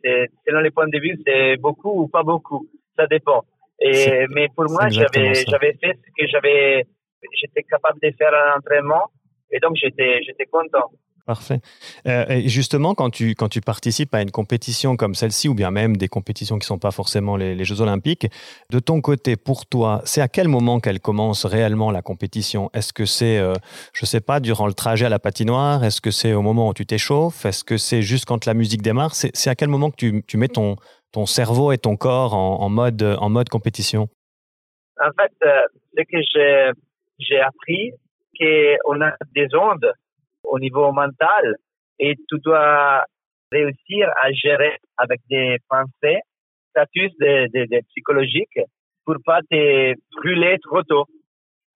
selon 0.47 0.61
les 0.61 0.71
points 0.71 0.89
de 0.89 0.99
vue, 0.99 1.19
c'est 1.27 1.57
beaucoup 1.57 2.03
ou 2.03 2.09
pas 2.09 2.23
beaucoup. 2.23 2.67
Ça 2.97 3.07
dépend. 3.07 3.43
Et 3.81 4.27
mais 4.31 4.49
pour 4.55 4.67
moi, 4.71 4.89
j'avais 4.89 5.35
j'avais 5.35 5.75
fait 5.81 5.95
ce 5.95 6.11
que 6.17 6.27
j'avais 6.29 6.85
j'étais 7.41 7.63
capable 7.65 7.99
de 8.03 8.11
faire 8.17 8.33
un 8.35 8.59
entraînement 8.59 9.07
et 9.53 9.61
donc 9.61 9.77
j'étais, 9.77 10.23
j'étais 10.23 10.47
content. 10.47 10.91
Parfait. 11.25 11.61
Euh, 12.09 12.25
et 12.29 12.49
justement, 12.49 12.95
quand 12.95 13.11
tu, 13.11 13.37
quand 13.37 13.49
tu 13.49 13.61
participes 13.61 14.13
à 14.13 14.23
une 14.23 14.33
compétition 14.33 14.97
comme 14.97 15.15
celle-ci, 15.15 15.49
ou 15.49 15.55
bien 15.55 15.71
même 15.71 15.97
des 15.97 16.09
compétitions 16.09 16.57
qui 16.57 16.65
ne 16.65 16.67
sont 16.67 16.79
pas 16.79 16.91
forcément 16.91 17.37
les, 17.37 17.63
Jeux 17.65 17.81
olympiques, 17.81 18.27
de 18.71 18.81
ton 18.81 19.01
côté, 19.01 19.37
pour 19.37 19.67
toi, 19.67 20.01
c'est 20.05 20.21
à 20.21 20.27
quel 20.27 20.49
moment 20.49 20.81
qu'elle 20.81 20.99
commence 20.99 21.45
réellement 21.45 21.93
la 21.93 22.03
compétition? 22.03 22.71
Est-ce 22.75 22.93
que 22.93 23.05
c'est, 23.05 23.39
euh, 23.39 23.55
je 23.95 24.03
ne 24.03 24.07
sais 24.07 24.21
pas, 24.21 24.41
durant 24.41 24.67
le 24.67 24.73
trajet 24.73 25.07
à 25.07 25.09
la 25.09 25.21
patinoire? 25.21 25.85
Est-ce 25.85 26.01
que 26.01 26.11
c'est 26.11 26.33
au 26.33 26.43
moment 26.43 26.69
où 26.69 26.75
tu 26.75 26.87
t'échauffes? 26.87 27.47
Est-ce 27.47 27.63
que 27.63 27.77
c'est 27.77 28.03
juste 28.03 28.25
quand 28.25 28.45
la 28.45 28.55
musique 28.55 28.83
démarre? 28.83 29.15
C'est, 29.15 29.49
à 29.49 29.55
quel 29.55 29.69
moment 29.69 29.91
que 29.91 29.97
tu, 29.97 30.25
tu, 30.27 30.37
mets 30.39 30.49
ton, 30.49 30.75
ton 31.13 31.25
cerveau 31.25 31.71
et 31.71 31.79
ton 31.79 31.97
corps 31.97 32.35
en, 32.35 32.63
en 32.63 32.69
mode, 32.69 33.03
en 33.03 33.31
mode 33.31 33.49
compétition? 33.49 34.09
En 35.01 35.11
fait, 35.17 35.33
euh, 35.45 35.63
ce 35.97 36.03
que 36.03 36.19
j'ai, 36.35 36.71
j'ai 37.21 37.41
appris, 37.41 37.93
qu'on 38.39 39.01
a 39.01 39.15
des 39.35 39.49
ondes 39.55 39.93
au 40.45 40.59
niveau 40.59 40.93
mental 40.93 41.57
et 41.99 42.17
tu 42.29 42.39
dois 42.45 43.05
réussir 43.51 44.09
à 44.23 44.33
gérer 44.33 44.79
avec 44.97 45.21
des 45.29 45.59
pensées, 45.69 46.21
status 46.71 47.13
de, 47.19 47.47
de, 47.53 47.67
de 47.67 47.81
psychologique 47.89 48.59
pour 49.05 49.17
pas 49.25 49.41
te 49.51 49.95
brûler 50.17 50.59
trop 50.63 50.83
tôt. 50.83 51.07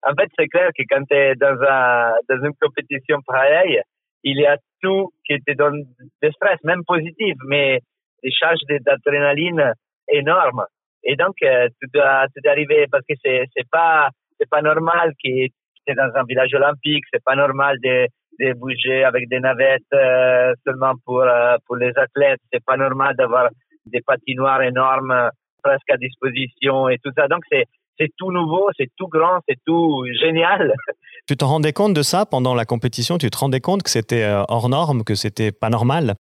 En 0.03 0.13
fait, 0.15 0.29
c'est 0.37 0.47
clair 0.47 0.69
que 0.77 0.83
quand 0.89 1.03
tu 1.05 1.15
es 1.15 1.35
dans, 1.35 1.57
un, 1.67 2.13
dans 2.29 2.45
une 2.45 2.53
compétition 2.59 3.19
pareille, 3.25 3.81
il 4.23 4.39
y 4.39 4.45
a 4.45 4.57
tout 4.81 5.11
qui 5.25 5.39
te 5.41 5.53
donne 5.53 5.83
du 6.21 6.31
stress, 6.31 6.59
même 6.63 6.83
positif, 6.85 7.35
mais 7.45 7.81
des 8.23 8.31
charges 8.31 8.59
d'adrénaline 8.67 9.73
énormes. 10.11 10.65
Et 11.03 11.15
donc, 11.15 11.35
euh, 11.43 11.69
tu 11.79 11.87
dois, 11.93 12.25
arriver 12.45 12.85
parce 12.91 13.05
que 13.07 13.15
c'est, 13.23 13.45
c'est 13.55 13.69
pas, 13.69 14.09
pas 14.49 14.61
normal 14.61 15.13
que 15.23 15.47
es 15.87 15.95
dans 15.95 16.11
un 16.15 16.23
village 16.23 16.53
olympique, 16.53 17.03
c'est 17.11 17.23
pas 17.23 17.35
normal 17.35 17.77
de, 17.83 18.07
de 18.39 18.53
bouger 18.53 19.03
avec 19.03 19.27
des 19.29 19.39
navettes 19.39 19.81
euh, 19.93 20.53
seulement 20.65 20.93
pour 21.05 21.21
euh, 21.21 21.57
pour 21.65 21.75
les 21.75 21.91
athlètes. 21.95 22.39
C'est 22.51 22.63
pas 22.63 22.77
normal 22.77 23.15
d'avoir 23.15 23.49
des 23.85 24.01
patinoires 24.01 24.61
énormes 24.61 25.11
euh, 25.11 25.29
presque 25.63 25.89
à 25.89 25.97
disposition 25.97 26.89
et 26.89 26.97
tout 27.03 27.11
ça. 27.17 27.27
Donc 27.27 27.43
c'est 27.51 27.65
c'est 27.99 28.09
tout 28.15 28.31
nouveau, 28.31 28.69
c'est 28.77 28.89
tout 28.95 29.07
grand, 29.07 29.39
c'est 29.47 29.57
tout 29.65 30.05
génial. 30.21 30.73
Tu 31.27 31.35
te 31.35 31.43
rendais 31.43 31.73
compte 31.73 31.93
de 31.93 32.03
ça 32.03 32.25
pendant 32.25 32.55
la 32.55 32.63
compétition? 32.63 33.17
Tu 33.17 33.29
te 33.29 33.37
rendais 33.37 33.59
compte 33.59 33.83
que 33.83 33.89
c'était 33.89 34.25
hors 34.47 34.69
norme, 34.69 35.03
que 35.03 35.13
c'était 35.13 35.51
pas 35.51 35.67
normal? 35.67 36.13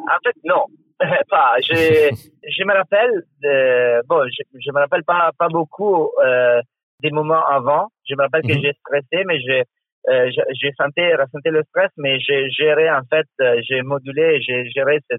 En 0.00 0.18
fait, 0.24 0.34
non, 0.42 0.64
pas. 1.28 1.56
Je, 1.60 1.74
je 2.48 2.64
me 2.64 2.72
rappelle, 2.72 3.24
de, 3.42 4.06
bon, 4.06 4.22
je, 4.26 4.42
je 4.58 4.72
me 4.72 4.80
rappelle 4.80 5.04
pas 5.04 5.30
pas 5.38 5.48
beaucoup 5.48 6.10
euh, 6.24 6.60
des 7.00 7.10
moments 7.10 7.44
avant. 7.46 7.88
Je 8.08 8.14
me 8.14 8.22
rappelle 8.22 8.42
que 8.42 8.56
mhm. 8.56 8.62
j'ai 8.62 8.72
stressé, 8.72 9.24
mais 9.26 9.40
j'ai 9.40 9.64
euh, 10.08 10.30
j'ai 10.30 10.70
senti, 10.78 11.02
ressenti 11.14 11.50
le 11.50 11.64
stress, 11.64 11.90
mais 11.96 12.20
j'ai 12.20 12.48
géré 12.50 12.88
en 12.88 13.02
fait, 13.10 13.26
euh, 13.40 13.60
j'ai 13.68 13.82
modulé, 13.82 14.40
j'ai 14.40 14.70
géré 14.70 15.00
ce, 15.10 15.16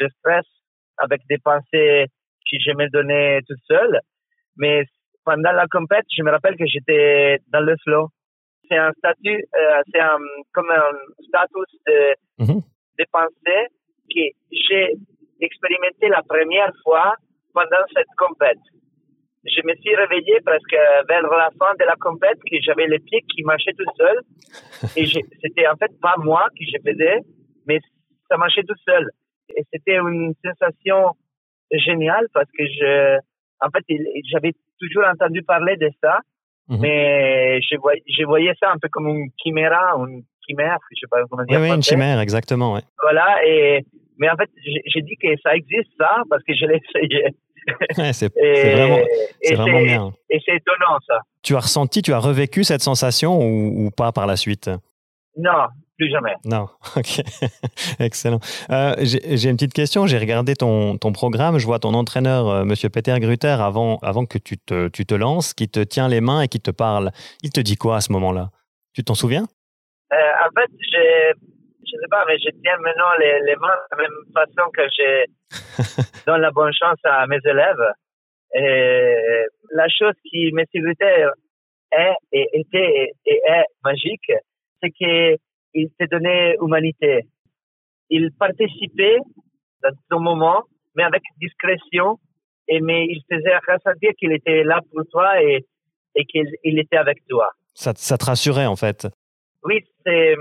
ce, 0.00 0.08
stress 0.18 0.46
avec 0.96 1.20
des 1.28 1.36
pensées 1.36 2.06
que 2.50 2.56
je 2.58 2.72
me 2.72 2.88
donnais 2.88 3.40
tout 3.46 3.56
seul. 3.68 4.00
Mais 4.56 4.84
pendant 5.26 5.52
la 5.52 5.66
compète, 5.66 6.06
je 6.16 6.22
me 6.22 6.30
rappelle 6.30 6.56
que 6.56 6.64
j'étais 6.66 7.38
dans 7.48 7.60
le 7.60 7.76
flow. 7.84 8.08
C'est 8.70 8.78
un 8.78 8.92
statut, 8.92 9.44
euh, 9.54 9.82
c'est 9.92 10.00
un, 10.00 10.16
comme 10.54 10.70
un 10.70 10.90
status 11.28 11.66
de, 11.86 12.14
mm 12.38 12.60
de 13.00 13.06
pensée 13.10 13.66
que 14.14 14.20
j'ai 14.52 14.94
expérimenté 15.40 16.08
la 16.08 16.22
première 16.22 16.72
fois 16.82 17.14
pendant 17.54 17.84
cette 17.94 18.12
compète 18.16 18.58
je 19.44 19.60
me 19.66 19.74
suis 19.76 19.94
réveillé 19.96 20.40
presque 20.44 20.76
vers 21.08 21.22
la 21.22 21.50
fin 21.58 21.72
de 21.78 21.84
la 21.84 21.96
compète 21.96 22.38
que 22.50 22.56
j'avais 22.62 22.86
les 22.86 22.98
pieds 22.98 23.24
qui 23.34 23.42
marchaient 23.42 23.72
tout 23.72 23.90
seul. 23.96 24.20
Et 24.96 25.06
c'était 25.06 25.66
en 25.66 25.76
fait 25.76 25.92
pas 26.00 26.14
moi 26.18 26.46
qui 26.56 26.66
je 26.66 26.78
faisais, 26.78 27.20
mais 27.66 27.80
ça 28.28 28.36
marchait 28.36 28.62
tout 28.62 28.78
seul. 28.86 29.08
Et 29.56 29.62
c'était 29.72 29.96
une 29.96 30.34
sensation 30.44 31.16
géniale 31.72 32.26
parce 32.32 32.50
que 32.56 32.64
je, 32.64 33.18
en 33.60 33.70
fait, 33.70 33.84
j'avais 34.30 34.52
toujours 34.78 35.04
entendu 35.06 35.42
parler 35.42 35.76
de 35.76 35.90
ça, 36.02 36.18
mhm. 36.68 36.80
mais 36.80 37.60
je 37.62 37.76
voyais, 37.78 38.02
je 38.06 38.24
voyais 38.24 38.52
ça 38.60 38.70
un 38.72 38.78
peu 38.78 38.88
comme 38.88 39.08
une 39.08 39.30
chiméra, 39.42 39.94
une 39.96 40.22
chimère, 40.46 40.78
je 40.92 41.00
sais 41.00 41.06
pas 41.10 41.24
comment 41.28 41.44
dire. 41.44 41.60
Oui, 41.60 41.70
une 41.70 41.82
chimère, 41.82 42.20
exactement, 42.20 42.74
ouais. 42.74 42.82
Voilà, 43.02 43.38
et, 43.46 43.84
mais 44.18 44.30
en 44.30 44.36
fait, 44.36 44.50
j'ai 44.62 45.02
dit 45.02 45.16
que 45.16 45.28
ça 45.42 45.54
existe 45.54 45.90
ça 45.98 46.22
parce 46.28 46.42
que 46.44 46.54
je 46.54 46.66
l'ai 46.66 46.80
essayé 46.94 47.34
c'est 48.12 49.54
vraiment, 49.54 49.82
bien. 49.82 50.12
Et 50.30 50.38
c'est 50.44 50.56
étonnant, 50.56 50.98
ça. 51.06 51.20
Tu 51.42 51.54
as 51.56 51.60
ressenti, 51.60 52.02
tu 52.02 52.12
as 52.12 52.18
revécu 52.18 52.64
cette 52.64 52.82
sensation 52.82 53.40
ou, 53.40 53.90
pas 53.90 54.12
par 54.12 54.26
la 54.26 54.36
suite? 54.36 54.70
Non, 55.36 55.68
plus 55.96 56.10
jamais. 56.10 56.34
Non, 56.44 56.68
ok, 56.96 57.20
excellent. 57.98 58.40
Euh, 58.70 58.94
j'ai 59.00 59.48
une 59.48 59.56
petite 59.56 59.72
question. 59.72 60.06
J'ai 60.06 60.18
regardé 60.18 60.54
ton, 60.54 60.98
ton, 60.98 61.12
programme. 61.12 61.58
Je 61.58 61.66
vois 61.66 61.78
ton 61.78 61.94
entraîneur, 61.94 62.46
M. 62.48 62.62
Euh, 62.62 62.64
Monsieur 62.64 62.88
Peter 62.88 63.18
Grutter, 63.20 63.56
avant, 63.60 63.98
avant 64.02 64.26
que 64.26 64.38
tu 64.38 64.58
te, 64.58 64.88
tu 64.88 65.06
te 65.06 65.14
lances, 65.14 65.54
qui 65.54 65.68
te 65.68 65.80
tient 65.80 66.08
les 66.08 66.20
mains 66.20 66.42
et 66.42 66.48
qui 66.48 66.60
te 66.60 66.70
parle. 66.70 67.10
Il 67.42 67.50
te 67.50 67.60
dit 67.60 67.76
quoi 67.76 67.96
à 67.96 68.00
ce 68.00 68.12
moment-là? 68.12 68.50
Tu 68.92 69.04
t'en 69.04 69.14
souviens? 69.14 69.46
Euh, 70.12 70.16
En 70.16 70.60
fait, 70.60 70.70
j'ai 70.90 71.32
je 71.90 71.98
sais 71.98 72.08
pas, 72.10 72.24
mais 72.26 72.38
je 72.38 72.50
tiens 72.62 72.78
maintenant 72.78 73.12
les, 73.18 73.40
les 73.46 73.56
mains 73.56 73.76
de 73.90 73.96
la 73.96 74.02
même 74.02 74.18
façon 74.34 74.70
que 74.72 74.82
je 74.82 76.24
donne 76.26 76.40
la 76.40 76.50
bonne 76.50 76.72
chance 76.72 76.98
à 77.04 77.26
mes 77.26 77.38
élèves. 77.44 77.92
Et 78.54 79.44
la 79.72 79.88
chose 79.88 80.14
qui 80.28 80.50
me 80.52 80.64
sécurité 80.72 81.26
est 81.92 82.14
et 82.32 82.48
était 82.52 83.12
et 83.26 83.40
est 83.46 83.64
magique, 83.84 84.32
c'est 84.82 84.90
qu'il 84.90 85.88
s'est 85.98 86.06
donné 86.10 86.56
humanité. 86.60 87.26
Il 88.08 88.30
participait 88.38 89.18
dans 89.82 89.90
son 90.10 90.20
moment, 90.20 90.64
mais 90.96 91.04
avec 91.04 91.22
discrétion, 91.40 92.18
et 92.68 92.80
mais 92.80 93.06
il 93.06 93.22
faisait 93.30 93.56
ressentir 93.56 94.10
qu'il 94.18 94.32
était 94.32 94.64
là 94.64 94.80
pour 94.92 95.04
toi 95.10 95.42
et, 95.42 95.64
et 96.14 96.24
qu'il 96.24 96.78
était 96.78 96.96
avec 96.96 97.18
toi. 97.28 97.50
Ça, 97.74 97.92
ça 97.96 98.18
te 98.18 98.24
rassurait 98.24 98.66
en 98.66 98.76
fait. 98.76 99.06
Oui, 99.64 99.84
c'est, 100.04 100.34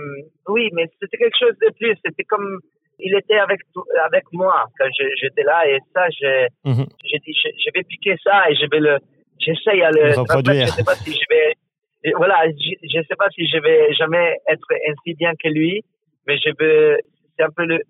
oui, 0.47 0.69
mais 0.73 0.85
c'était 1.01 1.17
quelque 1.17 1.37
chose 1.39 1.57
de 1.61 1.73
plus. 1.77 1.95
C'était 2.05 2.23
comme, 2.23 2.59
il 2.99 3.15
était 3.15 3.37
avec, 3.37 3.61
avec 4.05 4.23
moi 4.31 4.65
quand 4.77 4.87
j'étais 5.19 5.43
là 5.43 5.67
et 5.67 5.79
ça, 5.93 6.07
j'ai, 6.09 6.47
mhm. 6.65 6.85
j'ai 7.03 7.19
dit, 7.19 7.33
je, 7.33 7.69
vais 7.73 7.83
piquer 7.83 8.15
ça 8.23 8.49
et 8.49 8.55
je 8.55 8.65
vais 8.69 8.79
le, 8.79 8.97
j'essaye 9.39 9.81
à 9.81 9.91
le, 9.91 10.17
reproduire. 10.17 10.67
Je 10.67 10.71
sais 10.71 10.83
pas 10.83 10.95
si 10.95 11.11
je 11.13 11.25
vais, 11.29 12.13
voilà, 12.15 12.45
je, 12.49 13.01
sais 13.07 13.15
pas 13.17 13.29
si 13.29 13.47
je 13.47 13.57
vais 13.57 13.93
jamais 13.93 14.37
être 14.47 14.67
ainsi 14.89 15.15
bien 15.15 15.33
que 15.41 15.49
lui, 15.49 15.83
mais 16.27 16.37
je 16.37 16.49
veux, 16.59 16.97
c'est 17.37 17.43
un 17.43 17.51
peu 17.55 17.65
le, 17.65 17.81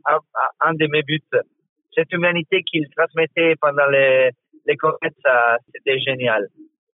un, 0.62 0.74
de 0.74 0.88
mes 0.88 1.03
buts. 1.03 1.21
Cette 1.95 2.12
humanité 2.12 2.63
qu'il 2.63 2.88
transmettait 2.95 3.55
pendant 3.59 3.88
les, 3.88 4.29
les 4.65 4.77
ça, 5.24 5.57
c'était 5.74 6.00
génial. 6.00 6.48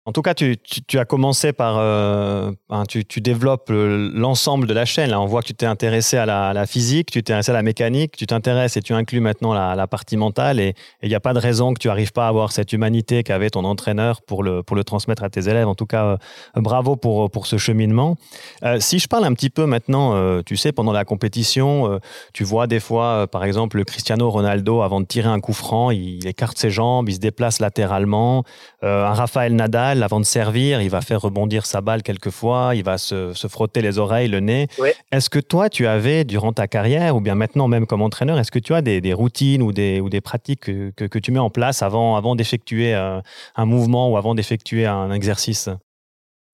En 0.06 0.12
tout 0.12 0.20
cas, 0.20 0.34
tu, 0.34 0.58
as 0.98 1.06
commencé 1.06 1.54
par, 1.54 1.76
euh, 1.78 2.52
tu, 2.86 3.22
développes 3.22 3.70
l'ensemble 3.70 4.66
de 4.66 4.74
la 4.74 4.84
chaîne. 4.84 5.14
On 5.14 5.24
voit 5.24 5.40
que 5.40 5.46
tu 5.46 5.54
t'es 5.54 5.64
intéressé 5.64 6.18
à 6.18 6.26
la, 6.26 6.66
physique, 6.66 7.10
tu 7.10 7.22
t'es 7.22 7.32
intéressé 7.32 7.52
à 7.52 7.54
la 7.54 7.62
mécanique, 7.62 8.14
tu 8.14 8.26
t'intéresses 8.26 8.76
et 8.76 8.82
tu 8.82 8.92
inclus 8.92 9.20
maintenant 9.20 9.54
la, 9.54 9.86
partie 9.86 10.18
mentale. 10.18 10.60
Et 10.60 10.74
il 11.02 11.08
n'y 11.08 11.14
a 11.14 11.20
pas 11.20 11.32
de 11.32 11.38
raison 11.38 11.72
que 11.72 11.78
tu 11.78 11.88
n'arrives 11.88 12.12
pas 12.12 12.26
à 12.26 12.28
avoir 12.28 12.52
cette 12.52 12.74
humanité 12.74 13.22
qu'avait 13.22 13.48
ton 13.48 13.64
entraîneur 13.64 14.20
pour 14.20 14.42
le, 14.42 14.62
transmettre 14.84 15.24
à 15.24 15.30
tes 15.30 15.48
élèves. 15.48 15.68
En 15.68 15.74
tout 15.74 15.86
cas, 15.86 16.04
euh, 16.04 16.16
bravo 16.56 16.96
pour, 16.96 17.46
ce 17.46 17.56
cheminement. 17.56 18.16
Euh, 18.62 18.80
si 18.80 18.98
je 18.98 19.08
parle 19.08 19.24
un 19.24 19.32
petit 19.32 19.48
peu 19.48 19.64
maintenant, 19.64 20.42
tu 20.42 20.58
sais, 20.58 20.72
pendant 20.72 20.92
la 20.92 21.06
compétition, 21.06 21.98
tu 22.34 22.44
vois 22.44 22.66
des 22.66 22.80
fois, 22.80 23.26
par 23.26 23.44
exemple, 23.44 23.78
le 23.78 23.84
Cristiano 23.84 24.28
Ronaldo, 24.28 24.82
avant 24.82 25.00
de 25.00 25.06
tirer 25.06 25.30
un 25.30 25.40
coup 25.40 25.54
franc, 25.54 25.90
il, 25.90 26.16
il 26.16 26.26
écarte 26.26 26.58
ses 26.58 26.68
jambes, 26.68 27.08
il 27.08 27.14
se 27.14 27.20
déplace 27.20 27.58
latéralement. 27.58 28.44
un 28.82 29.14
Raphaël 29.14 29.54
Nadal 29.56 29.93
avant 30.02 30.20
de 30.20 30.24
servir, 30.24 30.80
il 30.80 30.90
va 30.90 31.00
faire 31.00 31.20
rebondir 31.20 31.66
sa 31.66 31.80
balle 31.80 32.02
quelquefois, 32.02 32.72
il 32.74 32.84
va 32.84 32.98
se, 32.98 33.32
frotter 33.48 33.80
les 33.82 33.98
oreilles, 33.98 34.28
le 34.28 34.40
nez. 34.40 34.66
Est-ce 35.12 35.30
que 35.30 35.38
toi, 35.38 35.68
tu 35.68 35.86
avais, 35.86 36.24
durant 36.24 36.52
ta 36.52 36.66
carrière, 36.66 37.16
ou 37.16 37.20
bien 37.20 37.34
maintenant 37.34 37.68
même 37.68 37.86
comme 37.86 38.02
entraîneur, 38.02 38.38
est-ce 38.38 38.50
que 38.50 38.58
tu 38.58 38.74
as 38.74 38.82
des, 38.82 39.12
routines 39.12 39.62
ou 39.62 39.72
des, 39.72 40.00
ou 40.00 40.08
des 40.08 40.20
pratiques 40.20 40.60
que, 40.60 41.18
tu 41.18 41.32
mets 41.32 41.38
en 41.38 41.50
place 41.50 41.82
avant, 41.82 42.16
avant 42.16 42.34
d'effectuer 42.34 42.94
euh, 42.94 43.20
un 43.56 43.66
mouvement 43.66 44.10
ou 44.10 44.16
avant 44.16 44.34
d'effectuer 44.34 44.86
un 44.86 45.12
exercice? 45.12 45.70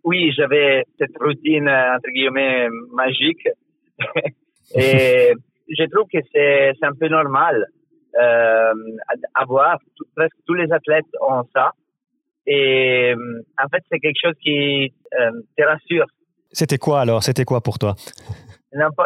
Oui, 0.05 0.33
j'avais 0.37 0.85
cette 0.99 1.17
routine, 1.19 1.69
euh, 1.69 1.97
entre 1.97 2.11
guillemets, 2.13 2.69
magique. 2.93 3.49
Et 4.75 5.33
je 5.69 5.85
trouve 5.91 6.07
que 6.13 6.19
c'est 6.33 6.73
un 6.83 6.95
peu 6.99 7.09
normal. 7.09 7.67
Euh, 8.21 8.73
avoir 9.35 9.79
presque 10.17 10.37
tous 10.47 10.55
les 10.55 10.71
athlètes 10.73 11.07
ont 11.29 11.45
ça 11.55 11.73
et 12.47 13.13
euh, 13.13 13.43
en 13.63 13.69
fait, 13.69 13.83
c'est 13.91 13.99
quelque 13.99 14.21
chose 14.23 14.35
qui 14.43 14.93
euh, 15.19 15.31
te 15.57 15.65
rassure. 15.65 16.07
C'était 16.53 16.79
quoi 16.79 17.01
alors? 17.01 17.23
C'était 17.23 17.45
quoi 17.45 17.61
pour 17.61 17.79
toi? 17.79 17.95
Ah, 18.73 18.89
bah, 18.97 19.05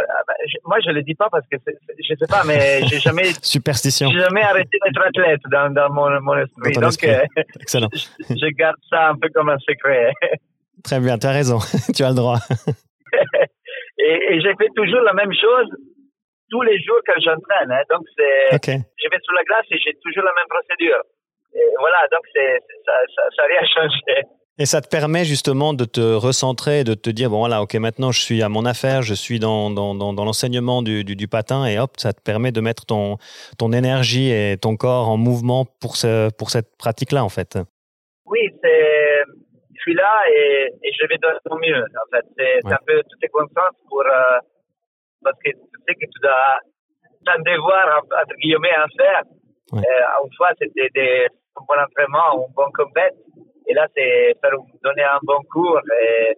moi, 0.67 0.79
je 0.85 0.91
le 0.91 1.03
dis 1.03 1.15
pas 1.15 1.29
parce 1.31 1.47
que 1.51 1.57
je 1.67 1.95
je 1.99 2.15
sais 2.19 2.27
pas, 2.27 2.43
mais 2.47 2.83
j'ai 2.89 2.99
jamais 2.99 3.33
superstition. 3.43 4.11
J'ai 4.11 4.21
jamais 4.21 4.43
arrêté 4.43 4.79
d'être 4.85 5.03
athlète 5.03 5.41
dans, 5.51 5.73
dans 5.73 5.91
mon, 5.91 6.21
mon 6.21 6.37
esprit. 6.37 6.73
Donc, 6.73 7.05
euh, 7.05 7.25
Excellent. 7.61 7.89
Je, 7.95 8.35
je, 8.35 8.47
garde 8.55 8.77
ça 8.91 9.11
un 9.11 9.17
peu 9.17 9.29
comme 9.35 9.49
un 9.49 9.59
secret. 9.59 10.13
Très 10.83 11.01
bien, 11.01 11.19
tu 11.19 11.27
as 11.27 11.33
raison, 11.33 11.59
tu 11.95 12.05
as 12.05 12.11
le 12.11 12.15
droit. 12.15 12.39
et, 13.99 14.41
j'ai 14.41 14.55
fait 14.57 14.69
toujours 14.77 15.01
la 15.01 15.15
même 15.15 15.33
chose 15.33 15.69
tous 16.51 16.63
les 16.63 16.79
jours 16.83 17.01
que 17.07 17.15
j'entraîne. 17.25 17.73
Hein. 17.73 17.83
Donc, 17.91 18.05
c'est, 18.17 18.53
je 18.53 19.09
vais 19.11 19.21
sur 19.23 19.35
la 19.35 19.45
glace 19.45 19.65
et 19.71 19.79
j'ai 19.79 19.95
toujours 20.03 20.25
la 20.25 20.33
même 20.33 20.49
procédure. 20.49 21.03
Et 21.55 21.71
voilà, 21.79 21.99
donc 22.11 22.23
c'est, 22.33 22.59
ça 22.85 22.93
n'a 23.39 23.45
rien 23.47 23.67
changé. 23.75 24.29
Et 24.57 24.67
ça 24.67 24.81
te 24.81 24.89
permet 24.89 25.25
justement 25.25 25.75
de 25.75 25.85
te 25.85 26.01
recentrer, 26.15 26.85
de 26.85 26.95
te 26.95 27.11
dire, 27.11 27.29
bon 27.29 27.39
voilà, 27.39 27.61
ok, 27.63 27.75
maintenant 27.75 28.13
je 28.13 28.21
suis 28.21 28.41
à 28.41 28.49
mon 28.49 28.65
affaire, 28.65 29.03
je 29.03 29.15
suis 29.15 29.41
dans, 29.41 29.69
dans, 29.69 29.97
dans, 29.97 30.13
dans 30.13 30.25
l'enseignement 30.25 30.81
du, 30.81 31.03
du, 31.03 31.17
du, 31.17 31.27
patin, 31.27 31.67
et 31.67 31.77
hop, 31.81 31.91
ça 31.97 32.13
te 32.13 32.23
permet 32.23 32.53
de 32.53 32.61
mettre 32.61 32.87
ton, 32.87 33.17
ton 33.59 33.73
énergie 33.73 34.31
et 34.31 34.57
ton 34.57 34.77
corps 34.77 35.09
en 35.09 35.17
mouvement 35.17 35.65
pour, 35.81 35.97
ce, 35.97 36.31
pour 36.39 36.51
cette 36.51 36.77
pratique-là, 36.79 37.25
en 37.25 37.29
fait. 37.29 37.59
Oui, 38.27 38.49
c'est, 38.63 39.25
je 39.75 39.81
suis 39.81 39.95
là 39.95 40.13
et, 40.31 40.71
et 40.85 40.93
je 41.01 41.07
vais 41.09 41.19
donner 41.19 41.39
mon 41.51 41.59
mieux, 41.59 41.83
en 41.83 42.17
fait. 42.17 42.25
C'est 42.39 42.73
un 42.73 42.79
peu 42.87 43.03
toutes 43.11 43.23
les 43.23 43.29
consciences 43.29 43.75
pour, 43.89 44.03
euh, 44.03 44.39
parce 45.25 45.39
que 45.45 45.51
tu 45.51 45.79
sais 45.89 45.95
que 45.95 46.07
tu 46.07 46.21
dois, 46.23 46.61
tu 47.27 47.31
as 47.31 47.35
un 47.35 47.43
devoir, 47.43 48.03
entre 48.23 48.37
guillemets, 48.37 48.71
à 48.71 48.87
faire. 48.97 49.23
Ouais. 49.73 49.81
Euh, 49.81 50.27
une 50.27 50.35
fois, 50.37 50.51
c'était 50.61 50.91
des, 50.95 51.27
un 51.57 51.63
bon 51.67 51.81
entraînement, 51.81 52.47
un 52.47 52.53
bon 52.55 52.71
combat 52.75 53.11
et 53.67 53.75
là, 53.75 53.87
c'est 53.97 54.35
faire 54.41 54.59
donner 54.83 55.03
un 55.03 55.19
bon 55.23 55.41
cours 55.51 55.81
et, 56.03 56.37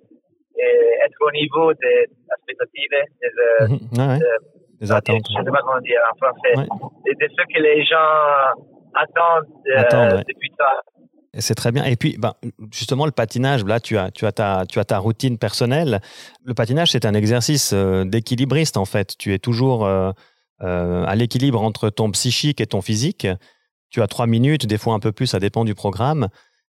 être 1.04 1.18
au 1.20 1.30
niveau 1.32 1.73
des 1.75 2.06
expectatives, 2.35 2.88
des, 3.20 3.99
mhm. 3.99 4.18
des 4.80 4.90
attentes. 4.90 5.26
Je 5.30 5.38
ne 5.38 5.44
sais 5.44 5.50
pas 5.50 5.61
comment 5.61 5.80
dire 5.80 6.00
en 6.11 6.16
français. 6.16 6.56
Ouais. 6.56 7.14
De, 7.14 7.28
ce 7.28 7.54
que 7.54 7.62
les 7.62 7.85
gens 7.85 8.64
attendent, 8.94 9.52
euh, 9.68 10.23
depuis 10.26 10.50
ça. 10.56 10.80
C'est 11.38 11.54
très 11.54 11.73
bien. 11.73 11.85
Et 11.85 11.96
puis, 11.96 12.16
ben, 12.18 12.32
justement, 12.73 13.04
le 13.04 13.12
patinage, 13.12 13.66
là, 13.66 13.80
tu 13.80 13.99
as, 13.99 14.11
tu, 14.11 14.25
as 14.25 14.32
ta, 14.32 14.64
tu 14.66 14.78
as 14.78 14.85
ta 14.87 14.96
routine 14.96 15.37
personnelle. 15.37 16.00
Le 16.46 16.54
patinage, 16.54 16.92
c'est 16.92 17.04
un 17.04 17.12
exercice 17.12 17.75
euh, 17.75 18.04
d'équilibriste, 18.04 18.78
en 18.78 18.87
fait. 18.87 19.14
Tu 19.18 19.35
es 19.35 19.38
toujours 19.38 19.85
euh, 19.85 20.12
à 20.61 21.14
l'équilibre 21.16 21.61
entre 21.61 21.90
ton 21.90 22.11
psychique 22.12 22.62
et 22.62 22.66
ton 22.66 22.80
physique. 22.80 23.26
Tu 23.90 24.02
as 24.02 24.07
trois 24.07 24.26
minutes, 24.26 24.66
des 24.66 24.78
fois 24.78 24.95
un 24.95 25.00
peu 25.00 25.12
plus, 25.12 25.26
ça 25.26 25.38
dépend 25.38 25.64
du 25.64 25.75
programme. 25.75 26.28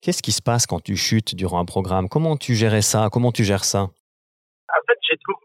Qu'est-ce 0.02 0.22
qui 0.22 0.32
se 0.32 0.40
passe 0.40 0.66
quand 0.66 0.80
tu 0.80 0.96
chutes 0.96 1.34
durant 1.34 1.60
un 1.60 1.64
programme? 1.64 2.08
Comment 2.08 2.36
tu 2.36 2.54
gérais 2.54 2.82
ça? 2.82 3.08
Comment 3.12 3.32
tu 3.32 3.44
gères 3.44 3.64
ça? 3.64 3.82
En 3.82 4.82
fait, 4.86 4.98
je 5.10 5.16
trouve 5.24 5.40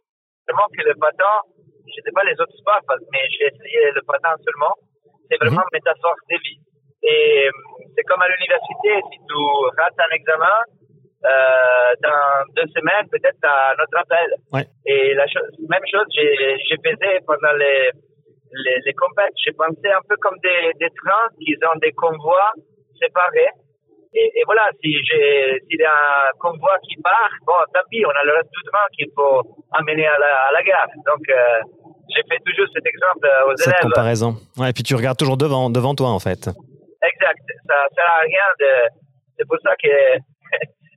vraiment 0.47 0.67
que 0.71 0.83
le 0.87 0.95
patin, 0.95 1.35
je 1.57 1.99
ne 1.99 2.03
sais 2.05 2.11
pas 2.13 2.23
les 2.23 2.39
autres 2.39 2.55
sports, 2.57 2.79
mais 3.11 3.19
j'ai 3.31 3.47
essayé 3.47 3.91
le 3.93 4.01
patin 4.03 4.35
seulement, 4.45 4.75
c'est 5.29 5.37
vraiment 5.37 5.61
une 5.61 5.73
métaphore 5.73 6.15
de 6.29 6.37
vie. 6.37 6.59
Et 7.03 7.49
c'est 7.95 8.03
comme 8.03 8.21
à 8.21 8.29
l'université, 8.29 9.01
si 9.11 9.17
tu 9.27 9.35
rates 9.77 9.99
un 9.99 10.15
examen, 10.15 10.57
euh, 11.25 11.91
dans 12.03 12.53
deux 12.55 12.69
semaines, 12.71 13.09
peut-être 13.09 13.41
un 13.43 13.81
autre 13.81 13.97
appel. 13.97 14.29
Ouais. 14.53 14.67
Et 14.85 15.13
la 15.15 15.27
chose, 15.27 15.49
même 15.67 15.85
chose, 15.91 16.05
j'ai 16.13 16.77
pesé 16.77 17.19
pendant 17.25 17.53
les, 17.53 17.89
les, 18.63 18.77
les 18.85 18.93
compètes. 18.93 19.33
J'ai 19.43 19.51
pensé 19.53 19.87
un 19.91 20.01
peu 20.07 20.15
comme 20.17 20.37
des, 20.43 20.71
des 20.79 20.89
trains 20.95 21.27
qui 21.39 21.55
ont 21.63 21.79
des 21.79 21.91
convois 21.91 22.51
séparés. 22.99 23.51
Et, 24.13 24.31
et, 24.39 24.43
voilà, 24.45 24.69
si 24.81 24.95
j'ai, 25.03 25.59
s'il 25.67 25.79
y 25.79 25.83
a 25.83 25.91
un 25.91 26.31
convoi 26.39 26.77
qui 26.87 26.95
part, 27.01 27.31
bon, 27.45 27.53
tant 27.73 27.83
pis, 27.89 28.05
on 28.05 28.15
a 28.15 28.23
le 28.23 28.33
reste 28.33 28.49
du 28.49 28.63
train 28.71 28.87
qu'il 28.95 29.09
faut 29.13 29.43
amener 29.73 30.07
à 30.07 30.17
la, 30.17 30.47
à 30.47 30.51
la 30.53 30.63
gare. 30.63 30.87
Donc, 31.05 31.19
euh, 31.27 31.59
j'ai 32.15 32.23
fait 32.29 32.39
toujours 32.45 32.67
cet 32.73 32.85
exemple 32.85 33.27
aux 33.45 33.57
Cette 33.57 33.67
élèves. 33.67 33.79
Cette 33.81 33.91
comparaison. 33.91 34.35
Ouais, 34.57 34.69
et 34.69 34.73
puis 34.73 34.83
tu 34.83 34.95
regardes 34.95 35.17
toujours 35.17 35.35
devant, 35.35 35.69
devant 35.69 35.95
toi, 35.95 36.09
en 36.09 36.19
fait. 36.19 36.47
Exact. 36.47 37.43
Ça 37.67 37.75
sert 37.93 38.11
à 38.15 38.21
rien 38.21 38.47
de, 38.61 38.71
c'est 39.37 39.47
pour 39.47 39.57
ça 39.61 39.75
que, 39.75 40.17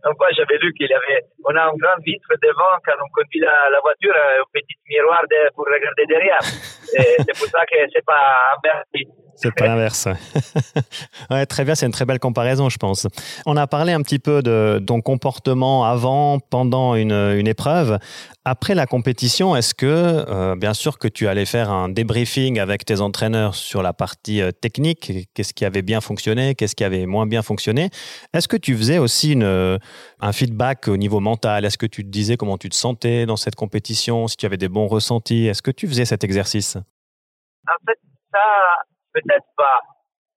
une 0.05 0.17
fois, 0.17 0.29
j'avais 0.33 0.59
lu 0.59 0.73
qu'il 0.75 0.89
y 0.89 0.95
avait, 0.95 1.23
on 1.45 1.55
a 1.57 1.63
une 1.63 1.79
grande 1.79 2.03
vitre 2.05 2.31
devant 2.41 2.79
quand 2.85 2.97
on 3.03 3.09
conduit 3.11 3.41
la, 3.41 3.71
la 3.71 3.81
voiture, 3.81 4.15
un 4.15 4.45
petit 4.53 4.77
miroir 4.89 5.23
de, 5.31 5.53
pour 5.55 5.67
regarder 5.67 6.07
derrière. 6.07 6.39
c'est 6.43 7.37
pour 7.37 7.49
ça 7.49 7.67
que 7.67 7.79
c'est 7.93 8.05
pas 8.05 8.57
inversé. 8.57 9.28
C'est 9.41 9.55
pas 9.55 9.67
l'inverse. 9.69 10.09
ouais, 11.31 11.47
très 11.47 11.65
bien, 11.65 11.75
c'est 11.75 11.87
une 11.87 11.93
très 11.93 12.05
belle 12.05 12.19
comparaison, 12.19 12.69
je 12.69 12.77
pense. 12.77 13.07
On 13.47 13.57
a 13.57 13.67
parlé 13.67 13.93
un 13.93 14.03
petit 14.03 14.19
peu 14.19 14.43
de 14.43 14.83
ton 14.85 15.01
comportement 15.01 15.85
avant, 15.85 16.41
pendant 16.41 16.95
une, 16.97 17.13
une 17.13 17.47
épreuve. 17.47 17.99
Après 18.45 18.75
la 18.75 18.87
compétition, 18.87 19.55
est-ce 19.55 19.75
que, 19.75 19.87
euh, 19.87 20.57
bien 20.57 20.75
sûr, 20.75 20.99
que 20.99 21.07
tu 21.07 21.29
allais 21.29 21.45
faire 21.45 21.71
un 21.71 21.89
débriefing 21.89 22.59
avec 22.59 22.85
tes 22.85 23.01
entraîneurs 23.01 23.55
sur 23.55 23.83
la 23.83 23.93
partie 23.93 24.41
euh, 24.41 24.51
technique, 24.51 25.13
qu'est-ce 25.35 25.55
qui 25.55 25.65
avait 25.65 25.83
bien 25.83 26.01
fonctionné, 26.01 26.55
qu'est-ce 26.55 26.75
qui 26.75 26.85
avait 26.85 27.07
moins 27.07 27.27
bien 27.27 27.43
fonctionné? 27.43 27.91
Est-ce 28.33 28.49
que 28.49 28.57
tu 28.57 28.77
faisais 28.77 28.99
aussi 28.99 29.33
une, 29.33 29.79
un 30.21 30.33
feedback 30.33 30.89
au 30.89 30.97
niveau 30.97 31.21
mental? 31.21 31.65
Est-ce 31.65 31.79
que 31.79 31.87
tu 31.87 32.05
te 32.05 32.09
disais 32.09 32.37
comment 32.37 32.59
tu 32.59 32.69
te 32.69 32.75
sentais 32.75 33.27
dans 33.27 33.37
cette 33.37 33.55
compétition, 33.55 34.27
si 34.27 34.37
tu 34.37 34.47
avais 34.47 34.57
des 34.57 34.69
bons 34.69 34.89
ressentis? 34.89 35.47
Est-ce 35.47 35.63
que 35.63 35.71
tu 35.71 35.87
faisais 35.87 36.05
cet 36.05 36.25
exercice? 36.25 36.77
En 36.77 37.87
fait, 37.87 37.99
ça, 38.33 38.39
peut-être 39.21 39.47
pas. 39.57 39.81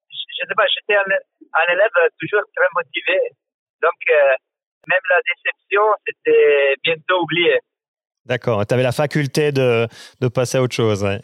Je 0.09 0.43
ne 0.43 0.47
sais 0.47 0.55
pas, 0.55 0.65
j'étais 0.67 0.95
un, 0.95 1.05
un, 1.05 1.73
élève 1.73 2.09
toujours 2.19 2.41
très 2.55 2.67
motivé. 2.73 3.19
Donc, 3.81 3.99
euh, 4.09 4.33
même 4.87 5.05
la 5.09 5.19
déception, 5.21 5.81
c'était 6.05 6.75
bientôt 6.83 7.21
oublié. 7.21 7.59
D'accord, 8.25 8.65
tu 8.65 8.73
avais 8.73 8.83
la 8.83 8.91
faculté 8.91 9.51
de, 9.51 9.87
de, 10.19 10.27
passer 10.27 10.57
à 10.57 10.61
autre 10.61 10.75
chose. 10.75 11.03
Ouais. 11.03 11.19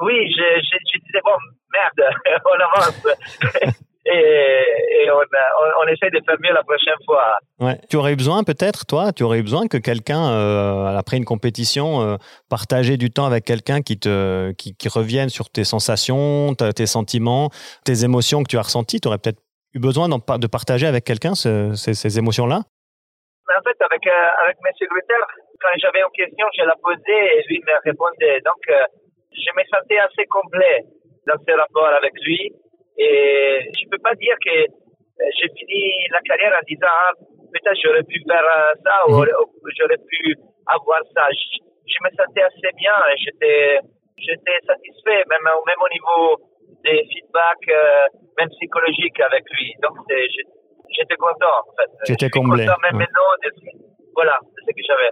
Oui, 0.00 0.32
je, 0.32 0.60
je, 0.60 0.76
je, 0.92 0.98
disais, 1.00 1.20
bon, 1.24 1.36
merde, 1.72 2.14
on 2.44 2.60
avance. 2.60 3.06
et, 4.06 5.10
on, 5.10 5.82
on, 5.82 5.86
essaie 5.88 6.10
de 6.10 6.20
faire 6.26 6.36
mieux 6.40 6.52
la 6.52 6.62
prochaine 6.62 6.94
fois. 7.06 7.36
Ouais. 7.60 7.78
Tu 7.88 7.96
aurais 7.96 8.12
eu 8.12 8.16
besoin 8.16 8.44
peut-être, 8.44 8.86
toi, 8.86 9.12
tu 9.12 9.22
aurais 9.22 9.38
eu 9.38 9.42
besoin 9.42 9.66
que 9.66 9.78
quelqu'un, 9.78 10.30
euh, 10.30 10.96
après 10.96 11.16
une 11.16 11.24
compétition, 11.24 12.02
euh, 12.02 12.16
partager 12.50 12.96
du 12.96 13.10
temps 13.10 13.24
avec 13.24 13.44
quelqu'un 13.44 13.80
qui 13.80 13.98
te, 13.98 14.52
qui, 14.52 14.76
qui, 14.76 14.88
revienne 14.88 15.28
sur 15.28 15.50
tes 15.50 15.64
sensations, 15.64 16.54
tes 16.54 16.86
sentiments, 16.86 17.50
tes 17.84 18.04
émotions 18.04 18.42
que 18.42 18.48
tu 18.50 18.58
as 18.58 18.62
ressenties? 18.62 19.00
Tu 19.00 19.08
aurais 19.08 19.18
peut-être 19.18 19.40
eu 19.74 19.80
besoin 19.80 20.08
de 20.08 20.46
partager 20.46 20.86
avec 20.86 21.04
quelqu'un 21.04 21.34
ces, 21.34 21.74
ces 21.74 22.18
émotions-là? 22.18 22.62
En 23.44 23.62
fait, 23.62 23.76
avec, 23.84 24.06
euh, 24.06 24.42
avec 24.44 24.56
M. 24.56 24.88
Grutter, 24.88 25.20
quand 25.60 25.76
j'avais 25.76 26.00
une 26.00 26.16
question, 26.16 26.46
je 26.56 26.64
la 26.64 26.74
posais 26.80 27.38
et 27.38 27.44
lui 27.46 27.60
me 27.60 27.76
répondait. 27.84 28.40
Donc, 28.40 28.62
euh, 28.70 28.84
je 29.32 29.50
me 29.54 29.62
sentais 29.68 29.98
assez 29.98 30.26
complet 30.26 30.82
dans 31.26 31.36
ce 31.38 31.52
rapport 31.52 31.92
avec 31.92 32.12
lui. 32.24 32.52
Et 32.98 33.70
je 33.74 33.88
peux 33.90 33.98
pas 33.98 34.14
dire 34.14 34.36
que 34.44 34.54
euh, 34.54 35.24
j'ai 35.38 35.48
fini 35.50 35.94
la 36.10 36.20
carrière 36.22 36.54
en 36.54 36.64
disant 36.66 36.90
ah, 36.90 37.12
peut-être 37.52 37.78
j'aurais 37.82 38.02
pu 38.04 38.22
faire 38.26 38.42
euh, 38.42 38.74
ça 38.82 38.94
ou, 39.08 39.18
mhm. 39.18 39.28
j'aurais 39.78 39.98
pu 39.98 40.34
avoir 40.66 41.00
ça. 41.14 41.26
Je, 41.30 41.98
me 42.02 42.10
sentais 42.10 42.42
assez 42.42 42.70
bien, 42.76 42.94
j'étais 43.18 43.78
j'étais 44.18 44.58
satisfait 44.66 45.22
même 45.30 45.42
même 45.42 45.80
au 45.82 45.90
niveau 45.90 46.38
des 46.82 47.02
feedbacks 47.10 47.70
euh, 47.70 48.06
même 48.38 48.48
psychologiques 48.50 49.20
avec 49.20 49.44
lui. 49.50 49.74
Donc 49.82 49.98
j'étais 50.08 51.16
content 51.16 51.54
en 51.62 51.70
fait. 51.74 51.90
J'étais 52.06 52.30
comblé. 52.30 52.66
Content 52.66 52.78
même 52.82 52.98
maintenant 52.98 53.30
voilà, 54.14 54.38
c'est 54.54 54.70
ce 54.70 54.76
que 54.76 54.82
j'avais. 54.86 55.10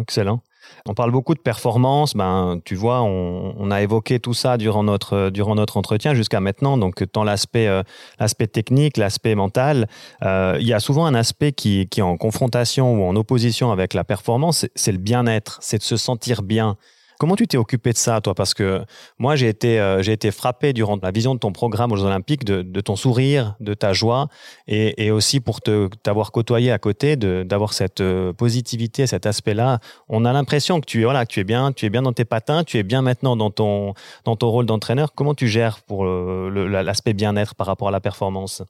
Excellent. 0.00 0.40
On 0.86 0.92
parle 0.92 1.12
beaucoup 1.12 1.34
de 1.34 1.40
performance. 1.40 2.12
Ben, 2.14 2.60
tu 2.62 2.74
vois, 2.74 3.00
on, 3.02 3.70
a 3.70 3.80
évoqué 3.80 4.20
tout 4.20 4.34
ça 4.34 4.58
durant 4.58 4.84
notre, 4.84 5.30
durant 5.30 5.54
notre 5.54 5.78
entretien 5.78 6.12
jusqu'à 6.12 6.40
maintenant. 6.40 6.76
Donc, 6.76 7.10
tant 7.10 7.24
l'aspect, 7.24 7.68
euh, 7.68 7.82
l'aspect 8.20 8.48
technique, 8.48 8.98
l'aspect 8.98 9.34
mental, 9.34 9.88
euh, 10.22 10.58
il 10.60 10.66
y 10.66 10.74
a 10.74 10.80
souvent 10.80 11.06
un 11.06 11.14
aspect 11.14 11.52
qui, 11.52 11.88
qui 11.88 12.00
est 12.00 12.02
en 12.02 12.18
confrontation 12.18 12.94
ou 12.96 13.04
en 13.04 13.16
opposition 13.16 13.72
avec 13.72 13.94
la 13.94 14.04
performance. 14.04 14.66
C'est 14.74 14.92
le 14.92 14.98
bien-être, 14.98 15.58
c'est 15.62 15.78
de 15.78 15.82
se 15.82 15.96
sentir 15.96 16.42
bien. 16.42 16.76
Comment 17.24 17.36
tu 17.36 17.46
t'es 17.46 17.56
occupé 17.56 17.92
de 17.92 17.96
ça, 17.96 18.20
toi? 18.20 18.34
Parce 18.34 18.52
que 18.52 18.82
moi, 19.16 19.34
j'ai 19.34 19.48
été, 19.48 19.80
euh, 19.80 20.02
j'ai 20.02 20.12
été 20.12 20.30
frappé 20.30 20.74
durant 20.74 20.98
la 21.02 21.10
vision 21.10 21.34
de 21.34 21.38
ton 21.38 21.52
programme 21.52 21.90
aux 21.90 21.96
Jeux 21.96 22.04
Olympiques 22.04 22.44
de, 22.44 22.60
de 22.60 22.80
ton 22.82 22.96
sourire, 22.96 23.54
de 23.60 23.72
ta 23.72 23.94
joie, 23.94 24.28
et, 24.66 25.06
et 25.06 25.10
aussi 25.10 25.40
pour 25.40 25.62
te, 25.62 25.88
t'avoir 26.02 26.32
côtoyé 26.32 26.70
à 26.70 26.78
côté, 26.78 27.16
de, 27.16 27.42
d'avoir 27.42 27.72
cette 27.72 28.02
euh, 28.02 28.34
positivité, 28.34 29.06
cet 29.06 29.24
aspect-là. 29.24 29.78
On 30.06 30.26
a 30.26 30.34
l'impression 30.34 30.82
que 30.82 30.84
tu, 30.84 31.04
voilà, 31.04 31.24
tu 31.24 31.40
es 31.40 31.44
bien, 31.44 31.72
tu 31.72 31.86
es 31.86 31.88
bien 31.88 32.02
dans 32.02 32.12
tes 32.12 32.26
patins, 32.26 32.62
tu 32.62 32.76
es 32.76 32.82
bien 32.82 33.00
maintenant 33.00 33.36
dans 33.36 33.50
ton, 33.50 33.94
dans 34.26 34.36
ton 34.36 34.50
rôle 34.50 34.66
d'entraîneur. 34.66 35.14
Comment 35.14 35.34
tu 35.34 35.48
gères 35.48 35.80
pour 35.80 36.04
euh, 36.04 36.50
le, 36.52 36.66
l'aspect 36.66 37.14
bien-être 37.14 37.54
par 37.54 37.66
rapport 37.66 37.88
à 37.88 37.90
la 37.90 38.00
performance? 38.00 38.62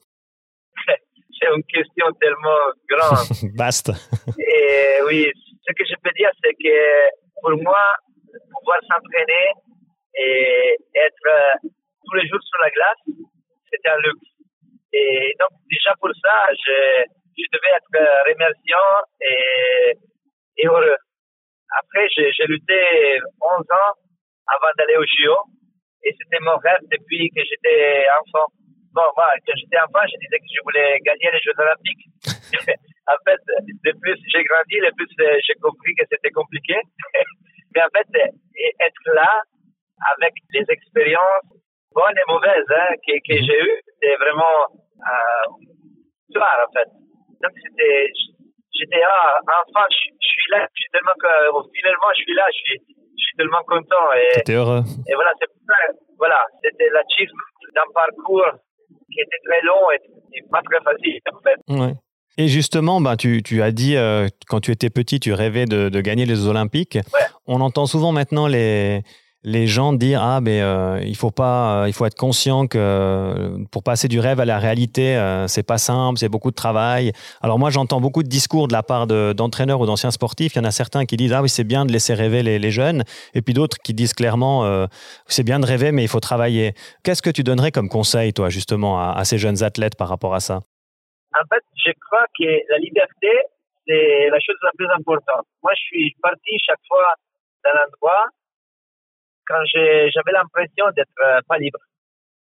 C'est 0.86 1.48
une 1.56 1.64
question 1.64 2.06
tellement 2.20 2.58
grande. 2.88 3.52
Vaste. 3.58 3.90
et 4.38 5.02
oui, 5.08 5.26
ce 5.66 5.72
que 5.72 5.84
je 5.90 5.94
peux 6.04 6.10
dire, 6.16 6.28
c'est 6.40 6.52
que 6.52 7.24
pour 7.42 7.62
moi, 7.62 7.82
pouvoir 8.58 8.78
s'entraîner 8.86 9.46
et 10.16 10.76
être 10.94 11.26
euh, 11.26 11.68
tous 12.04 12.14
les 12.16 12.26
jours 12.28 12.42
sur 12.42 12.60
la 12.62 12.70
glace, 12.70 13.02
c'était 13.70 13.90
un 13.90 13.98
luxe. 13.98 14.30
Et 14.92 15.34
donc, 15.40 15.50
déjà 15.70 15.92
pour 15.98 16.10
ça, 16.22 16.48
je, 16.54 17.04
devais 17.52 17.74
être 17.74 18.30
remerciant 18.30 18.94
et, 19.20 19.98
et 20.58 20.66
heureux. 20.66 20.96
Après, 21.78 22.06
j'ai 22.08 22.46
lutté 22.46 23.18
11 23.40 23.58
ans 23.58 23.92
avant 24.46 24.70
d'aller 24.78 24.96
au 24.96 25.04
JO 25.04 25.34
et 26.04 26.12
c'était 26.12 26.40
mon 26.40 26.56
rêve 26.58 26.84
depuis 26.90 27.30
que 27.34 27.42
j'étais 27.42 28.06
enfant. 28.22 28.46
Bon, 28.92 29.02
moi, 29.16 29.26
quand 29.44 29.56
j'étais 29.56 29.80
enfant, 29.80 30.06
je 30.06 30.14
disais 30.22 30.38
que 30.38 30.46
je 30.46 30.62
voulais 30.62 30.98
gagner 31.02 31.28
les 31.32 31.40
Jeux 31.42 31.56
Olympiques. 31.58 32.06
en 33.10 33.18
fait, 33.26 33.42
le 33.82 33.92
plus 33.98 34.18
j'ai 34.30 34.44
grandi, 34.44 34.78
le 34.78 34.92
plus 34.94 35.10
euh, 35.18 35.34
j'ai 35.42 35.54
compris 35.58 35.94
que 35.98 36.04
c'était 36.10 36.30
compliqué. 36.30 36.78
Mais 37.74 37.82
en 37.82 37.90
fait, 37.90 38.06
être 38.80 39.14
là 39.14 39.42
avec 40.16 40.34
les 40.52 40.64
expériences 40.68 41.48
bonnes 41.94 42.18
et 42.18 42.32
mauvaises 42.32 42.70
hein, 42.70 42.94
que, 43.06 43.14
que 43.22 43.34
mhm. 43.38 43.44
j'ai 43.46 43.60
eues, 43.60 43.80
c'est 44.02 44.16
vraiment 44.16 44.58
euh, 45.00 45.46
en 46.34 46.72
fait. 46.74 46.90
Donc 47.42 47.52
c'était, 47.62 48.10
j'étais 48.72 49.02
ah, 49.02 49.38
enfin, 49.46 49.86
je, 49.90 50.26
suis 50.26 50.50
là, 50.50 50.66
je 50.74 50.80
suis 50.80 50.90
tellement 50.90 51.16
que 51.20 51.68
finalement 51.74 52.10
je 52.16 52.22
suis 52.22 52.34
là, 52.34 52.44
je 52.50 52.58
suis, 52.58 52.78
je 52.88 53.24
suis 53.24 53.36
tellement 53.36 53.62
content 53.66 54.12
et. 54.16 54.50
heureux. 54.50 54.82
Et 55.08 55.14
voilà, 55.14 55.32
c'est 55.38 55.50
voilà, 56.18 56.40
c'était 56.62 56.90
l'achievement 56.90 57.50
d'un 57.74 57.90
parcours 57.92 58.58
qui 59.12 59.20
était 59.20 59.40
très 59.46 59.60
long 59.62 59.90
et, 59.92 60.42
pas 60.50 60.62
très 60.62 60.80
facile 60.82 61.20
en 61.32 61.40
fait. 61.40 61.58
Ouais. 61.68 61.94
Et 62.36 62.48
justement, 62.48 63.00
ben, 63.00 63.16
tu, 63.16 63.42
tu 63.42 63.62
as 63.62 63.70
dit, 63.70 63.96
euh, 63.96 64.28
quand 64.48 64.60
tu 64.60 64.72
étais 64.72 64.90
petit, 64.90 65.20
tu 65.20 65.32
rêvais 65.32 65.66
de, 65.66 65.88
de 65.88 66.00
gagner 66.00 66.26
les 66.26 66.46
Olympiques. 66.46 66.98
On 67.46 67.60
entend 67.60 67.86
souvent 67.86 68.10
maintenant 68.10 68.46
les, 68.46 69.02
les 69.44 69.66
gens 69.66 69.92
dire 69.92 70.22
ah 70.22 70.40
mais 70.40 70.62
euh, 70.62 71.00
il 71.04 71.14
faut 71.16 71.30
pas 71.30 71.82
euh, 71.82 71.88
il 71.88 71.92
faut 71.92 72.06
être 72.06 72.16
conscient 72.16 72.66
que 72.66 72.78
euh, 72.78 73.58
pour 73.70 73.82
passer 73.82 74.08
du 74.08 74.18
rêve 74.18 74.40
à 74.40 74.46
la 74.46 74.58
réalité 74.58 75.16
euh, 75.16 75.46
c'est 75.48 75.62
pas 75.62 75.76
simple 75.76 76.18
c'est 76.18 76.30
beaucoup 76.30 76.50
de 76.50 76.56
travail. 76.56 77.12
Alors 77.42 77.58
moi 77.58 77.68
j'entends 77.68 78.00
beaucoup 78.00 78.22
de 78.22 78.28
discours 78.28 78.68
de 78.68 78.72
la 78.72 78.82
part 78.82 79.06
d'entraîneurs 79.06 79.80
ou 79.80 79.86
d'anciens 79.86 80.10
sportifs. 80.10 80.54
Il 80.54 80.58
y 80.58 80.60
en 80.62 80.64
a 80.64 80.70
certains 80.70 81.04
qui 81.04 81.18
disent 81.18 81.34
ah 81.34 81.42
oui 81.42 81.50
c'est 81.50 81.64
bien 81.64 81.84
de 81.84 81.92
laisser 81.92 82.14
rêver 82.14 82.42
les, 82.42 82.58
les 82.58 82.70
jeunes. 82.70 83.04
Et 83.34 83.42
puis 83.42 83.52
d'autres 83.52 83.76
qui 83.84 83.92
disent 83.92 84.14
clairement 84.14 84.88
c'est 85.26 85.44
bien 85.44 85.60
de 85.60 85.66
rêver 85.66 85.92
mais 85.92 86.02
il 86.02 86.08
faut 86.08 86.20
travailler. 86.20 86.74
Qu'est-ce 87.02 87.20
que 87.20 87.30
tu 87.30 87.44
donnerais 87.44 87.70
comme 87.70 87.90
conseil 87.90 88.32
toi 88.32 88.48
justement 88.48 88.98
à, 88.98 89.12
à 89.12 89.24
ces 89.26 89.36
jeunes 89.36 89.62
athlètes 89.62 89.96
par 89.96 90.08
rapport 90.08 90.34
à 90.34 90.40
ça? 90.40 90.62
En 91.34 91.46
fait 91.50 91.62
je 91.84 91.92
crois 92.06 92.26
que 92.38 92.48
la 92.70 92.78
liberté 92.78 93.30
c'est 93.86 94.28
la 94.30 94.40
chose 94.40 94.56
la 94.62 94.72
plus 94.76 94.88
importante 94.88 95.46
moi 95.62 95.72
je 95.74 95.82
suis 95.82 96.16
parti 96.22 96.58
chaque 96.64 96.84
fois 96.88 97.14
d'un 97.64 97.78
endroit 97.86 98.26
quand 99.46 99.62
j'avais 99.66 100.32
l'impression 100.32 100.86
d'être 100.96 101.10
euh, 101.24 101.40
pas 101.48 101.58
libre, 101.58 101.78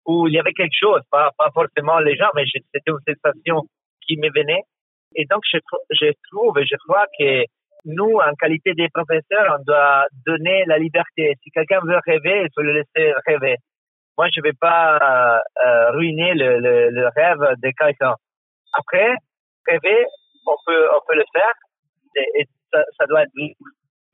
où 0.05 0.27
il 0.27 0.33
y 0.33 0.39
avait 0.39 0.53
quelque 0.53 0.77
chose, 0.79 1.01
pas, 1.11 1.31
forcément 1.53 1.99
les 1.99 2.15
gens, 2.15 2.29
mais 2.35 2.43
c'était 2.51 2.79
une 2.87 2.97
sensation 3.07 3.63
qui 4.05 4.17
me 4.17 4.29
venait. 4.29 4.63
Et 5.15 5.25
donc, 5.25 5.41
je, 5.51 5.59
trouve 6.29 6.57
et 6.59 6.65
je 6.65 6.75
crois 6.87 7.05
que 7.17 7.45
nous, 7.85 8.15
en 8.17 8.33
qualité 8.35 8.73
des 8.73 8.89
professeurs, 8.89 9.57
on 9.59 9.63
doit 9.63 10.05
donner 10.25 10.63
la 10.65 10.77
liberté. 10.77 11.35
Si 11.43 11.51
quelqu'un 11.51 11.79
veut 11.81 11.99
rêver, 12.05 12.43
il 12.43 12.49
faut 12.55 12.61
le 12.61 12.73
laisser 12.73 13.13
rêver. 13.27 13.57
Moi, 14.17 14.27
je 14.33 14.41
vais 14.41 14.53
pas 14.53 14.97
euh, 14.97 15.39
euh 15.65 15.91
ruiner 15.91 16.33
le, 16.35 17.07
rêve 17.15 17.39
de 17.61 17.71
quelqu'un. 17.77 18.15
Après, 18.73 19.15
rêver, 19.67 20.05
on 20.45 20.55
peut, 20.65 20.87
on 20.95 20.99
peut 21.07 21.15
le 21.15 21.25
faire 21.33 21.53
et, 22.15 22.41
et 22.41 22.45
ça, 22.71 22.83
ça, 22.97 23.05
doit 23.05 23.23
être 23.23 23.35
libre. 23.35 23.65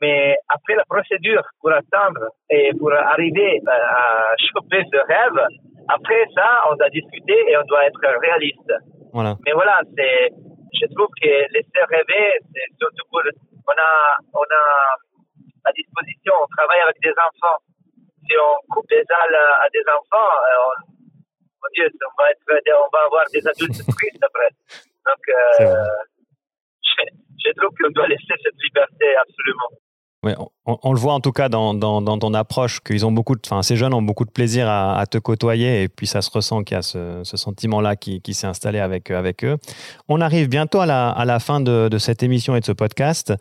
Mais 0.01 0.37
après 0.47 0.75
la 0.75 0.85
procédure 0.85 1.43
pour 1.59 1.71
attendre 1.71 2.31
et 2.49 2.71
pour 2.77 2.93
arriver 2.93 3.59
à 3.67 4.33
choper 4.37 4.83
ce 4.91 4.97
rêve, 4.97 5.47
après 5.89 6.25
ça, 6.35 6.61
on 6.69 6.75
doit 6.75 6.89
discuter 6.89 7.35
et 7.49 7.57
on 7.57 7.63
doit 7.63 7.85
être 7.85 7.99
réaliste. 8.21 8.71
Voilà. 9.11 9.35
Mais 9.45 9.51
voilà, 9.51 9.81
c'est, 9.97 10.29
je 10.79 10.85
trouve 10.93 11.09
que 11.21 11.27
laisser 11.27 11.83
rêver, 11.89 12.39
c'est 12.53 12.69
surtout 12.79 13.05
pour, 13.09 13.21
on 13.67 13.71
a, 13.71 13.91
on 14.33 14.43
a 14.43 14.63
à 15.65 15.71
disposition, 15.73 16.33
on 16.41 16.47
travaille 16.55 16.81
avec 16.81 16.95
des 17.01 17.11
enfants. 17.11 17.59
Si 18.23 18.35
on 18.37 18.55
coupe 18.71 18.89
les 18.91 19.03
ailes 19.03 19.35
à 19.35 19.67
des 19.73 19.83
enfants, 19.89 20.31
euh, 20.47 20.67
on, 20.67 20.98
mon 21.61 21.69
Dieu, 21.73 21.89
on 22.01 22.21
va 22.21 22.31
être, 22.31 22.43
on 22.47 22.89
va 22.91 23.05
avoir 23.05 23.23
des 23.33 23.45
adultes 23.45 23.83
tristes 23.85 24.23
après. 24.23 24.51
Donc, 25.05 25.23
euh, 25.29 25.85
je, 26.83 27.03
je 27.45 27.51
trouve 27.55 27.75
qu'on 27.77 27.91
doit 27.91 28.07
laisser 28.07 28.35
cette 28.43 28.59
liberté 28.61 29.05
absolument. 29.21 29.71
Ouais, 30.21 30.35
on, 30.65 30.91
le 30.91 30.99
voit 30.99 31.13
en 31.13 31.21
tout 31.21 31.31
cas 31.31 31.47
dans, 31.47 31.73
dans, 31.73 32.01
ton 32.01 32.33
approche 32.33 32.81
qu'ils 32.81 33.05
ont 33.05 33.11
beaucoup 33.11 33.35
de, 33.35 33.41
enfin 33.45 33.61
ces 33.61 33.77
jeunes 33.77 33.93
ont 33.93 34.01
beaucoup 34.01 34.25
de 34.25 34.31
plaisir 34.31 34.67
à, 34.67 35.05
te 35.09 35.17
côtoyer 35.17 35.83
et 35.83 35.87
puis 35.87 36.07
ça 36.07 36.21
se 36.21 36.29
ressent 36.29 36.61
qu'il 36.63 36.75
y 36.75 36.77
a 36.77 36.81
ce, 36.81 37.21
sentiment-là 37.23 37.95
qui, 37.95 38.21
qui 38.21 38.33
s'est 38.33 38.45
installé 38.45 38.79
avec, 38.79 39.11
avec 39.11 39.45
eux. 39.45 39.55
On 40.09 40.19
arrive 40.19 40.49
bientôt 40.49 40.81
à 40.81 40.85
la, 40.85 41.09
à 41.09 41.23
la 41.23 41.39
fin 41.39 41.61
de, 41.61 41.87
de 41.87 41.97
cette 41.97 42.21
émission 42.21 42.57
et 42.57 42.59
de 42.59 42.65
ce 42.65 42.73
podcast. 42.73 43.33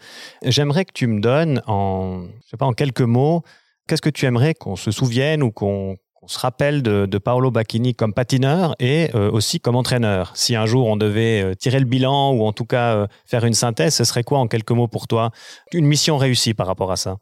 J'aimerais 0.45 0.85
que 0.85 0.93
tu 0.93 1.09
me 1.09 1.21
donnes 1.21 1.63
en, 1.67 2.27
je 2.45 2.51
sais 2.51 2.57
pas, 2.57 2.67
en 2.67 2.73
quelques 2.73 3.01
mots, 3.01 3.43
qu'est-ce 3.89 4.03
que 4.03 4.09
tu 4.09 4.27
aimerais 4.27 4.55
qu'on 4.55 4.77
se 4.77 4.93
souvienne 4.93 5.43
ou 5.43 5.51
qu'on 5.51 5.97
on 6.23 6.29
se 6.29 6.39
rappelle 6.39 6.83
de, 6.83 7.19
Paolo 7.19 7.51
Bacchini 7.51 7.95
comme 7.95 8.13
patineur 8.13 8.75
et 8.81 9.09
euh, 9.15 9.31
aussi 9.31 9.61
comme 9.61 9.77
entraîneur. 9.77 10.37
Si 10.37 10.57
un 10.57 10.67
jour 10.67 10.87
on 10.87 10.97
devait 10.97 11.43
euh, 11.43 11.55
tirer 11.55 11.79
le 11.79 11.85
bilan 11.85 12.33
ou 12.33 12.45
en 12.45 12.53
tout 12.53 12.65
cas 12.65 12.97
euh, 12.97 13.07
faire 13.27 13.45
une 13.45 13.55
synthèse, 13.55 13.95
ce 13.95 14.05
serait 14.05 14.25
quoi 14.25 14.39
en 14.39 14.49
quelques 14.49 14.71
mots 14.71 14.89
pour 14.89 15.07
toi 15.07 15.31
Une 15.73 15.87
mission 15.87 16.17
réussie 16.17 16.55
par 16.55 16.67
rapport 16.67 16.91
à 16.91 16.97
ça? 16.97 17.17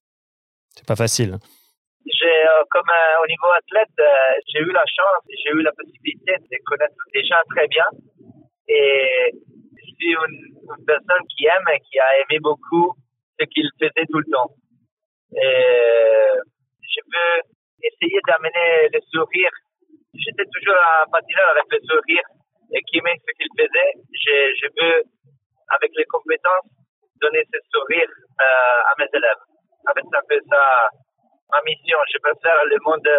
C'est 0.75 0.87
pas 0.87 0.97
facile. 0.97 1.39
J'ai, 2.07 2.45
comme 2.71 2.91
au 3.23 3.27
niveau 3.27 3.49
athlète, 3.57 3.97
j'ai 4.53 4.61
eu 4.61 4.73
la 4.73 4.85
chance, 4.87 5.25
j'ai 5.45 5.51
eu 5.51 5.63
la 5.63 5.73
possibilité 5.73 6.33
de 6.39 6.57
connaître 6.65 6.95
des 7.13 7.25
gens 7.25 7.43
très 7.51 7.67
bien 7.69 7.85
et 8.69 9.33
je 9.77 9.91
suis 9.99 10.13
une, 10.13 10.85
personne 10.87 11.23
qui 11.37 11.47
aime 11.47 11.67
et 11.75 11.81
qui 11.81 11.99
a 11.99 12.21
aimé 12.21 12.39
beaucoup 12.41 12.93
ce 13.39 13.45
qu'il 13.47 13.69
faisait 13.81 14.07
tout 14.11 14.19
le 14.19 14.31
temps. 14.33 14.51
Et 15.37 16.39
je 16.83 17.01
veux 17.07 17.56
essayer 17.83 18.21
d'amener 18.27 18.89
le 18.93 19.01
sourire. 19.12 19.55
J'étais 20.15 20.49
toujours 20.49 20.77
un 20.77 21.11
patineur 21.11 21.49
avec 21.51 21.67
le 21.71 21.81
sourire 21.85 22.27
et 22.73 22.81
qui 22.83 22.99
aimait 22.99 23.19
ce 23.21 23.33
qu'il 23.37 23.51
faisait. 23.57 23.93
Je, 24.12 24.35
je, 24.61 24.67
veux, 24.75 25.03
avec 25.69 25.91
les 25.97 26.05
compétences, 26.07 26.71
donner 27.21 27.43
ce 27.53 27.59
sourire 27.73 28.09
euh, 28.41 28.91
à 28.91 28.93
mes 28.99 29.09
élèves. 29.12 29.43
Avec 29.87 30.05
un 30.05 30.25
peu 30.29 30.41
ça, 30.51 30.89
ma 31.53 31.61
mission. 31.62 31.99
Je 32.12 32.19
préfère 32.19 32.59
le 32.65 32.79
monde 32.85 33.11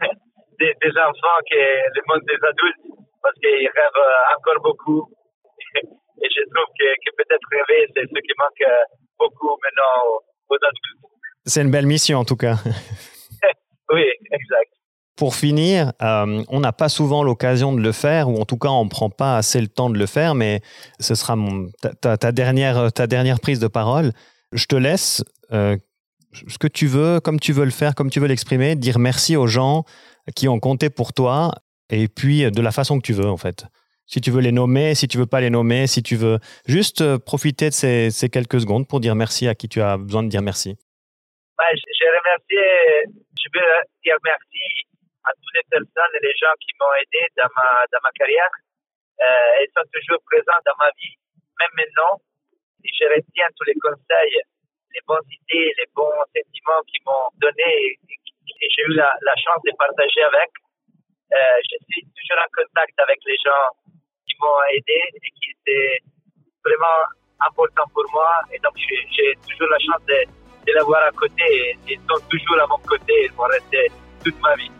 des, 0.58 0.74
des, 0.80 0.94
enfants 0.98 1.40
que 1.48 1.58
le 1.58 2.02
monde 2.06 2.22
des 2.28 2.40
adultes 2.44 2.86
parce 3.22 3.34
qu'ils 3.40 3.68
rêvent 3.68 4.08
encore 4.36 4.62
beaucoup. 4.62 5.10
et 6.22 6.28
je 6.28 6.42
trouve 6.54 6.70
que, 6.78 6.88
que 7.02 7.10
peut-être 7.16 7.48
rêver, 7.50 7.86
c'est 7.94 8.06
ce 8.06 8.20
qui 8.20 8.34
manque 8.38 8.64
beaucoup 9.18 9.58
maintenant 9.62 10.22
aux 10.48 10.54
adultes. 10.54 11.08
C'est 11.44 11.62
une 11.62 11.70
belle 11.70 11.86
mission 11.86 12.18
en 12.18 12.24
tout 12.24 12.36
cas. 12.36 12.56
Oui, 13.92 14.02
exact. 14.30 14.70
Pour 15.16 15.34
finir, 15.34 15.92
euh, 16.00 16.44
on 16.48 16.60
n'a 16.60 16.72
pas 16.72 16.88
souvent 16.88 17.24
l'occasion 17.24 17.72
de 17.72 17.80
le 17.80 17.92
faire, 17.92 18.28
ou 18.28 18.40
en 18.40 18.44
tout 18.44 18.56
cas, 18.56 18.68
on 18.68 18.84
ne 18.84 18.88
prend 18.88 19.10
pas 19.10 19.36
assez 19.36 19.60
le 19.60 19.66
temps 19.66 19.90
de 19.90 19.98
le 19.98 20.06
faire, 20.06 20.34
mais 20.34 20.60
ce 21.00 21.14
sera 21.16 21.36
ta, 22.00 22.32
dernière, 22.32 22.92
ta 22.92 23.06
dernière 23.06 23.40
prise 23.40 23.58
de 23.58 23.66
parole. 23.66 24.12
Je 24.52 24.66
te 24.66 24.76
laisse 24.76 25.24
euh, 25.52 25.76
ce 26.46 26.58
que 26.58 26.68
tu 26.68 26.86
veux, 26.86 27.18
comme 27.18 27.40
tu 27.40 27.52
veux 27.52 27.64
le 27.64 27.72
faire, 27.72 27.96
comme 27.96 28.10
tu 28.10 28.20
veux 28.20 28.28
l'exprimer, 28.28 28.76
dire 28.76 29.00
merci 29.00 29.36
aux 29.36 29.48
gens 29.48 29.84
qui 30.36 30.46
ont 30.46 30.60
compté 30.60 30.88
pour 30.88 31.12
toi, 31.12 31.52
et 31.90 32.06
puis 32.06 32.48
de 32.48 32.60
la 32.60 32.70
façon 32.70 32.98
que 32.98 33.04
tu 33.04 33.12
veux, 33.12 33.28
en 33.28 33.38
fait. 33.38 33.66
Si 34.06 34.20
tu 34.20 34.30
veux 34.30 34.40
les 34.40 34.52
nommer, 34.52 34.94
si 34.94 35.08
tu 35.08 35.18
veux 35.18 35.26
pas 35.26 35.40
les 35.40 35.50
nommer, 35.50 35.86
si 35.86 36.02
tu 36.02 36.16
veux 36.16 36.38
juste 36.66 37.02
euh, 37.02 37.18
profiter 37.18 37.70
de 37.70 37.74
ces 37.74 38.28
quelques 38.30 38.60
secondes 38.60 38.86
pour 38.86 39.00
dire 39.00 39.14
merci 39.14 39.48
à 39.48 39.54
qui 39.54 39.68
tu 39.68 39.82
as 39.82 39.98
besoin 39.98 40.22
de 40.22 40.28
dire 40.28 40.42
merci. 40.42 40.76
Ben, 41.58 41.74
je 41.74 42.06
remercie 42.06 43.10
je 43.38 43.48
veux 43.54 43.80
dire 44.02 44.16
merci 44.24 44.86
à 45.24 45.30
toutes 45.34 45.54
les 45.54 45.66
personnes 45.70 46.14
et 46.14 46.22
les 46.22 46.36
gens 46.36 46.54
qui 46.60 46.72
m'ont 46.80 46.94
aidé 46.94 47.22
dans 47.36 47.50
ma, 47.54 47.84
dans 47.92 48.02
ma 48.02 48.10
carrière. 48.12 48.50
Euh, 49.20 49.62
ils 49.62 49.72
sont 49.74 49.86
toujours 49.92 50.22
présents 50.26 50.62
dans 50.64 50.78
ma 50.78 50.90
vie, 50.98 51.14
même 51.58 51.74
maintenant. 51.74 52.18
Si 52.82 52.88
je 52.94 53.04
retiens 53.10 53.50
tous 53.56 53.66
les 53.66 53.78
conseils, 53.78 54.38
les 54.94 55.02
bonnes 55.06 55.26
idées, 55.26 55.74
les 55.76 55.88
bons 55.94 56.22
sentiments 56.30 56.82
qu'ils 56.86 57.02
m'ont 57.06 57.30
donnés 57.38 57.98
et, 57.98 58.68
j'ai 58.74 58.82
eu 58.82 58.94
la, 58.94 59.12
la, 59.22 59.36
chance 59.36 59.60
de 59.62 59.70
partager 59.76 60.22
avec, 60.22 60.50
euh, 61.32 61.58
je 61.62 61.76
suis 61.84 62.02
toujours 62.16 62.42
en 62.42 62.48
contact 62.50 62.94
avec 62.98 63.18
les 63.26 63.36
gens 63.44 63.68
qui 64.26 64.34
m'ont 64.40 64.62
aidé 64.72 64.98
et 65.14 65.30
qui 65.30 65.52
étaient 65.52 66.00
vraiment 66.64 67.06
importants 67.40 67.86
pour 67.92 68.04
moi. 68.12 68.40
Et 68.52 68.58
donc, 68.58 68.72
j'ai 68.78 69.34
toujours 69.46 69.68
la 69.68 69.78
chance 69.78 70.04
de 70.06 70.24
de 70.68 70.78
l'avoir 70.78 71.00
à 71.08 71.12
côté 71.12 71.42
et 71.42 71.78
ils 71.88 71.98
sont 72.08 72.22
toujours 72.28 72.56
à 72.62 72.66
mon 72.68 72.78
côté, 72.86 73.12
ils 73.24 73.32
vont 73.36 73.44
rester 73.44 73.90
toute 74.24 74.40
ma 74.42 74.54
vie. 74.56 74.70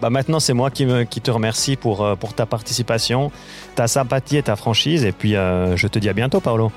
Bah 0.00 0.10
maintenant, 0.10 0.40
c'est 0.40 0.52
moi 0.52 0.70
qui, 0.70 0.84
me, 0.84 1.04
qui 1.04 1.20
te 1.20 1.30
remercie 1.30 1.76
pour, 1.76 2.04
euh, 2.04 2.16
pour 2.16 2.34
ta 2.34 2.44
participation, 2.44 3.30
ta 3.76 3.86
sympathie 3.86 4.36
et 4.36 4.42
ta 4.42 4.56
franchise. 4.56 5.04
Et 5.04 5.12
puis, 5.12 5.36
euh, 5.36 5.76
je 5.76 5.86
te 5.86 5.98
dis 6.00 6.08
à 6.08 6.12
bientôt, 6.12 6.40
Paolo. 6.40 6.72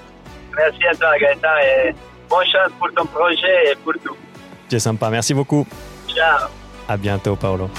Merci 0.55 0.85
à 0.85 0.95
toi, 0.95 1.17
Gaëtan, 1.19 1.47
et 1.63 1.95
bonne 2.29 2.45
chance 2.45 2.71
pour 2.77 2.87
ton 2.95 3.05
projet 3.05 3.71
et 3.71 3.75
pour 3.83 3.93
tout. 3.93 4.15
C'est 4.69 4.79
sympa. 4.79 5.09
Merci 5.09 5.33
beaucoup. 5.33 5.65
Ciao. 6.07 6.49
À 6.87 6.97
bientôt, 6.97 7.35
Paolo. 7.35 7.69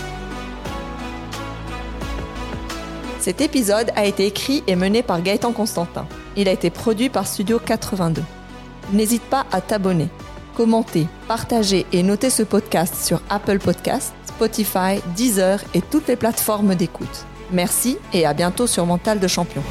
Cet 3.20 3.40
épisode 3.40 3.92
a 3.94 4.04
été 4.04 4.26
écrit 4.26 4.64
et 4.66 4.76
mené 4.76 5.02
par 5.02 5.22
Gaëtan 5.22 5.52
Constantin. 5.52 6.06
Il 6.36 6.48
a 6.48 6.52
été 6.52 6.70
produit 6.70 7.08
par 7.08 7.26
Studio 7.26 7.60
82. 7.60 8.22
N'hésite 8.92 9.22
pas 9.22 9.46
à 9.52 9.60
t'abonner 9.60 10.08
commentez, 10.56 11.06
partagez 11.28 11.84
et 11.92 12.02
notez 12.02 12.30
ce 12.30 12.42
podcast 12.42 12.94
sur 12.94 13.20
Apple 13.28 13.58
Podcasts, 13.58 14.14
Spotify, 14.26 15.02
Deezer 15.14 15.60
et 15.74 15.82
toutes 15.82 16.08
les 16.08 16.16
plateformes 16.16 16.74
d'écoute. 16.74 17.26
Merci 17.52 17.98
et 18.14 18.24
à 18.24 18.32
bientôt 18.32 18.66
sur 18.66 18.86
Mental 18.86 19.20
de 19.20 19.28
Champion. 19.28 19.62